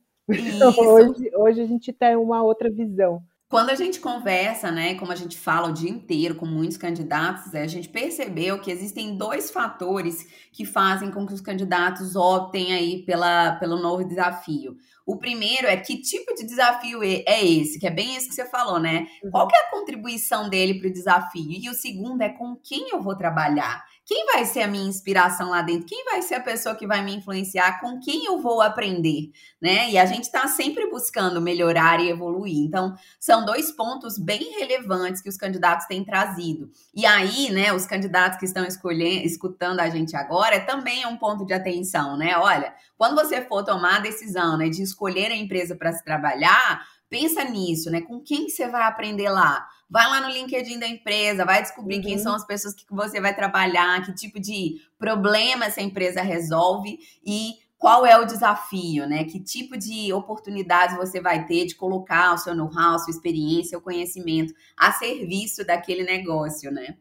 Hoje, 0.77 1.29
hoje 1.36 1.62
a 1.62 1.65
gente 1.65 1.91
tem 1.91 2.15
uma 2.15 2.41
outra 2.43 2.71
visão. 2.71 3.21
Quando 3.49 3.71
a 3.71 3.75
gente 3.75 3.99
conversa, 3.99 4.71
né, 4.71 4.95
como 4.95 5.12
a 5.12 5.15
gente 5.15 5.38
fala 5.38 5.67
o 5.67 5.73
dia 5.73 5.89
inteiro 5.89 6.36
com 6.36 6.45
muitos 6.45 6.77
candidatos, 6.77 7.53
a 7.53 7.67
gente 7.67 7.89
percebeu 7.89 8.62
que 8.62 8.71
existem 8.71 9.17
dois 9.17 9.51
fatores 9.51 10.25
que 10.53 10.63
fazem 10.63 11.12
com 11.12 11.27
que 11.27 11.34
os 11.34 11.41
candidatos 11.41 12.15
optem 12.15 12.71
aí 12.71 13.03
pela, 13.03 13.57
pelo 13.57 13.75
novo 13.75 14.05
desafio. 14.05 14.77
O 15.06 15.18
primeiro 15.18 15.68
é 15.68 15.78
que 15.78 16.02
tipo 16.02 16.34
de 16.36 16.46
desafio 16.46 17.04
é, 17.04 17.44
esse, 17.44 17.80
que 17.80 17.88
é 17.88 17.92
bem 17.92 18.16
isso 18.16 18.30
que 18.30 18.36
você 18.36 18.46
falou, 18.46 18.80
né? 18.80 19.08
Qual 19.32 19.48
que 19.48 19.56
é 19.56 19.60
a 19.60 19.72
contribuição 19.72 20.50
dele 20.50 20.80
para 20.80 20.90
o 20.90 20.94
desafio? 20.94 21.52
E 21.52 21.70
o 21.70 21.74
segundo 21.74 22.22
é 22.22 22.30
com 22.30 22.56
quem 22.56 22.90
eu 22.90 23.02
vou 23.02 23.16
trabalhar. 23.16 23.84
Quem 24.04 24.26
vai 24.26 24.46
ser 24.46 24.64
a 24.64 24.68
minha 24.68 24.90
inspiração 24.90 25.52
lá 25.52 25.62
dentro? 25.62 25.86
Quem 25.86 26.04
vai 26.04 26.22
ser 26.22 26.36
a 26.36 26.42
pessoa 26.42 26.76
que 26.76 26.86
vai 26.86 27.02
me 27.02 27.16
influenciar? 27.16 27.80
Com 27.80 28.00
quem 28.00 28.26
eu 28.26 28.42
vou 28.42 28.62
aprender? 28.62 29.32
Né? 29.62 29.92
E 29.92 29.98
a 29.98 30.06
gente 30.06 30.24
está 30.24 30.48
sempre 30.48 30.90
buscando 30.90 31.40
melhorar 31.40 32.00
e 32.02 32.10
evoluir. 32.10 32.58
Então, 32.58 32.94
são 33.20 33.46
dois 33.46 33.72
pontos 33.72 34.18
bem 34.18 34.60
relevantes 34.60 35.22
que 35.22 35.30
os 35.30 35.38
candidatos 35.38 35.86
têm 35.86 36.04
trazido. 36.04 36.70
E 36.94 37.06
aí, 37.06 37.52
né, 37.52 37.72
os 37.72 37.86
candidatos 37.86 38.38
que 38.38 38.46
estão 38.46 38.66
escolhendo, 38.66 39.26
escutando 39.26 39.80
a 39.80 39.90
gente 39.90 40.14
agora, 40.16 40.60
também 40.60 41.04
é 41.04 41.08
um 41.08 41.16
ponto 41.18 41.46
de 41.46 41.54
atenção, 41.54 42.18
né? 42.18 42.36
Olha, 42.38 42.74
quando 43.02 43.16
você 43.16 43.42
for 43.42 43.64
tomar 43.64 43.96
a 43.96 44.00
decisão 44.00 44.56
né, 44.60 44.70
de 44.70 44.84
escolher 44.84 45.32
a 45.32 45.36
empresa 45.36 45.76
para 45.76 45.92
se 45.92 46.04
trabalhar, 46.04 46.86
pensa 47.10 47.44
nisso, 47.44 47.90
né? 47.90 48.02
Com 48.02 48.20
quem 48.20 48.48
você 48.48 48.68
vai 48.68 48.84
aprender 48.84 49.28
lá? 49.28 49.68
Vai 49.90 50.06
lá 50.08 50.22
no 50.22 50.30
LinkedIn 50.30 50.78
da 50.78 50.88
empresa, 50.88 51.44
vai 51.44 51.64
descobrir 51.64 51.96
uhum. 51.96 52.02
quem 52.04 52.20
são 52.20 52.36
as 52.36 52.46
pessoas 52.46 52.76
que 52.76 52.86
você 52.92 53.20
vai 53.20 53.36
trabalhar, 53.36 54.06
que 54.06 54.14
tipo 54.14 54.40
de 54.40 54.76
problema 55.00 55.66
essa 55.66 55.82
empresa 55.82 56.22
resolve 56.22 57.00
e 57.26 57.54
qual 57.76 58.06
é 58.06 58.16
o 58.20 58.26
desafio, 58.26 59.08
né? 59.08 59.24
Que 59.24 59.40
tipo 59.40 59.76
de 59.80 60.14
oportunidades 60.14 60.96
você 60.96 61.20
vai 61.20 61.48
ter 61.48 61.66
de 61.66 61.74
colocar 61.74 62.36
o 62.36 62.38
seu 62.38 62.54
know-how, 62.54 63.00
sua 63.00 63.10
experiência, 63.10 63.80
o 63.80 63.82
conhecimento 63.82 64.54
a 64.78 64.92
serviço 64.92 65.66
daquele 65.66 66.04
negócio, 66.04 66.70
né? 66.70 66.96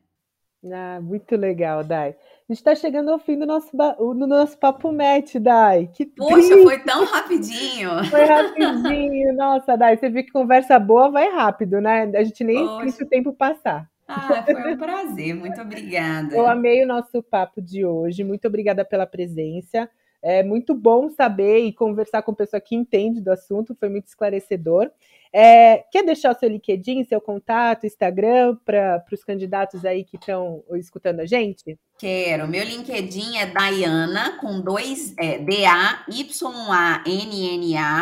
Ah, 0.64 0.98
muito 1.02 1.36
legal, 1.36 1.84
Dai. 1.84 2.16
A 2.50 2.52
gente 2.52 2.58
está 2.62 2.74
chegando 2.74 3.12
ao 3.12 3.18
fim 3.20 3.38
do 3.38 3.46
nosso, 3.46 3.70
do 3.76 4.26
nosso 4.26 4.58
papo 4.58 4.92
match, 4.92 5.36
Dai. 5.36 5.88
Que 5.94 6.04
Poxa, 6.04 6.34
triste. 6.34 6.62
foi 6.64 6.80
tão 6.80 7.04
rapidinho. 7.04 8.04
Foi 8.06 8.24
rapidinho. 8.24 9.36
Nossa, 9.36 9.76
Dai, 9.76 9.96
você 9.96 10.10
viu 10.10 10.24
que 10.24 10.32
conversa 10.32 10.76
boa 10.76 11.12
vai 11.12 11.30
rápido, 11.30 11.80
né? 11.80 12.10
A 12.12 12.24
gente 12.24 12.42
nem 12.42 12.66
sente 12.80 13.04
o 13.04 13.08
tempo 13.08 13.32
passar. 13.32 13.88
Ah, 14.08 14.42
foi 14.42 14.72
um 14.72 14.76
prazer. 14.76 15.32
Muito 15.32 15.60
obrigada. 15.60 16.34
Eu 16.34 16.44
amei 16.48 16.82
o 16.82 16.88
nosso 16.88 17.22
papo 17.22 17.62
de 17.62 17.86
hoje. 17.86 18.24
Muito 18.24 18.48
obrigada 18.48 18.84
pela 18.84 19.06
presença. 19.06 19.88
É 20.22 20.42
muito 20.42 20.74
bom 20.74 21.08
saber 21.08 21.60
e 21.60 21.72
conversar 21.72 22.22
com 22.22 22.34
pessoa 22.34 22.60
que 22.60 22.76
entende 22.76 23.20
do 23.20 23.30
assunto, 23.30 23.74
foi 23.74 23.88
muito 23.88 24.06
esclarecedor. 24.06 24.90
É, 25.32 25.84
quer 25.92 26.04
deixar 26.04 26.34
o 26.34 26.38
seu 26.38 26.48
LinkedIn, 26.48 27.04
seu 27.04 27.20
contato, 27.20 27.86
Instagram 27.86 28.56
para 28.64 29.04
os 29.12 29.22
candidatos 29.22 29.84
aí 29.84 30.02
que 30.04 30.16
estão 30.16 30.64
escutando 30.74 31.20
a 31.20 31.26
gente? 31.26 31.78
Quero. 31.96 32.48
Meu 32.48 32.64
LinkedIn 32.64 33.36
é 33.36 33.46
Dayana, 33.46 34.36
com 34.40 34.60
dois, 34.60 35.14
é, 35.16 35.38
D-A-Y-A-N-N-A, 35.38 36.42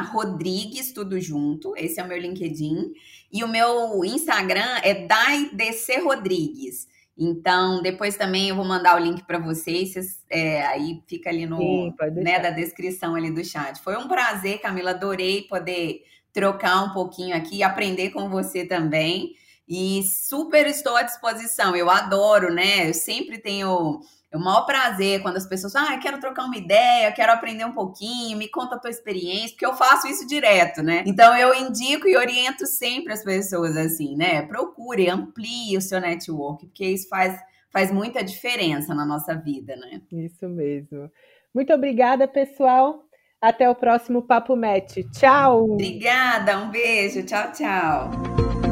Rodrigues, 0.00 0.92
tudo 0.92 1.20
junto. 1.20 1.74
Esse 1.76 2.00
é 2.00 2.02
o 2.02 2.09
meu 2.09 2.18
LinkedIn. 2.18 2.92
E 3.31 3.44
o 3.44 3.48
meu 3.48 4.02
Instagram 4.04 4.78
é 4.83 5.07
DaiDC 5.07 5.98
Rodrigues. 5.98 6.88
Então, 7.18 7.83
depois 7.83 8.16
também 8.16 8.48
eu 8.48 8.54
vou 8.54 8.64
mandar 8.64 8.94
o 8.94 9.02
link 9.02 9.24
para 9.24 9.40
vocês, 9.40 9.92
vocês 9.92 10.24
é, 10.31 10.64
aí 10.66 11.02
fica 11.09 11.28
ali 11.28 11.46
no, 11.46 11.59
Sim, 11.59 11.94
né, 12.12 12.38
da 12.38 12.50
descrição 12.50 13.16
ali 13.16 13.33
do 13.33 13.44
chat. 13.44 13.81
Foi 13.83 13.96
um 13.96 14.07
prazer, 14.07 14.61
Camila, 14.61 14.92
adorei 14.92 15.42
poder 15.42 16.04
trocar 16.33 16.85
um 16.85 16.92
pouquinho 16.92 17.37
aqui, 17.37 17.64
aprender 17.64 18.11
com 18.11 18.28
você 18.28 18.64
também. 18.64 19.35
E 19.68 20.02
super 20.04 20.66
estou 20.66 20.96
à 20.96 21.02
disposição. 21.02 21.74
Eu 21.74 21.90
adoro, 21.90 22.54
né? 22.54 22.88
Eu 22.88 22.94
sempre 22.94 23.37
tenho 23.37 24.00
o 24.35 24.38
maior 24.38 24.67
prazer 24.67 25.23
quando 25.23 25.37
as 25.37 25.47
pessoas 25.47 25.73
falam, 25.73 25.95
ah, 25.95 25.99
quero 25.99 26.21
trocar 26.21 26.45
uma 26.45 26.57
ideia, 26.57 27.12
quero 27.12 27.33
aprender 27.33 27.64
um 27.64 27.73
pouquinho, 27.73 28.37
me 28.37 28.49
conta 28.49 28.77
a 28.77 28.79
tua 28.79 28.91
experiência, 28.91 29.51
porque 29.51 29.67
eu 29.67 29.75
faço 29.75 30.07
isso 30.07 30.27
direto, 30.27 30.83
né? 30.83 31.03
Então 31.07 31.37
eu 31.37 31.55
indico 31.55 32.07
e 32.07 32.17
oriento 32.17 32.67
sempre 32.67 33.12
as 33.12 33.25
pessoas 33.25 33.77
assim, 33.77 34.17
né? 34.17 34.43
Procure, 34.43 35.09
amplie 35.09 35.77
o 35.77 35.81
seu 35.81 36.01
network, 36.01 36.67
porque 36.67 36.85
isso 36.85 37.09
faz, 37.09 37.41
faz 37.71 37.91
muita 37.91 38.23
diferença 38.23 38.95
na 38.95 39.07
nossa 39.07 39.35
vida, 39.35 39.75
né? 39.77 40.03
Isso 40.12 40.49
mesmo. 40.49 41.11
Muito 41.55 41.73
obrigada, 41.73 42.29
pessoal. 42.29 43.05
Até 43.41 43.71
o 43.71 43.75
próximo 43.75 44.23
Papo 44.23 44.57
Match. 44.57 44.99
Tchau! 45.12 45.64
Obrigada, 45.73 46.59
um 46.59 46.71
beijo. 46.71 47.23
Tchau, 47.25 47.53
tchau. 47.53 48.67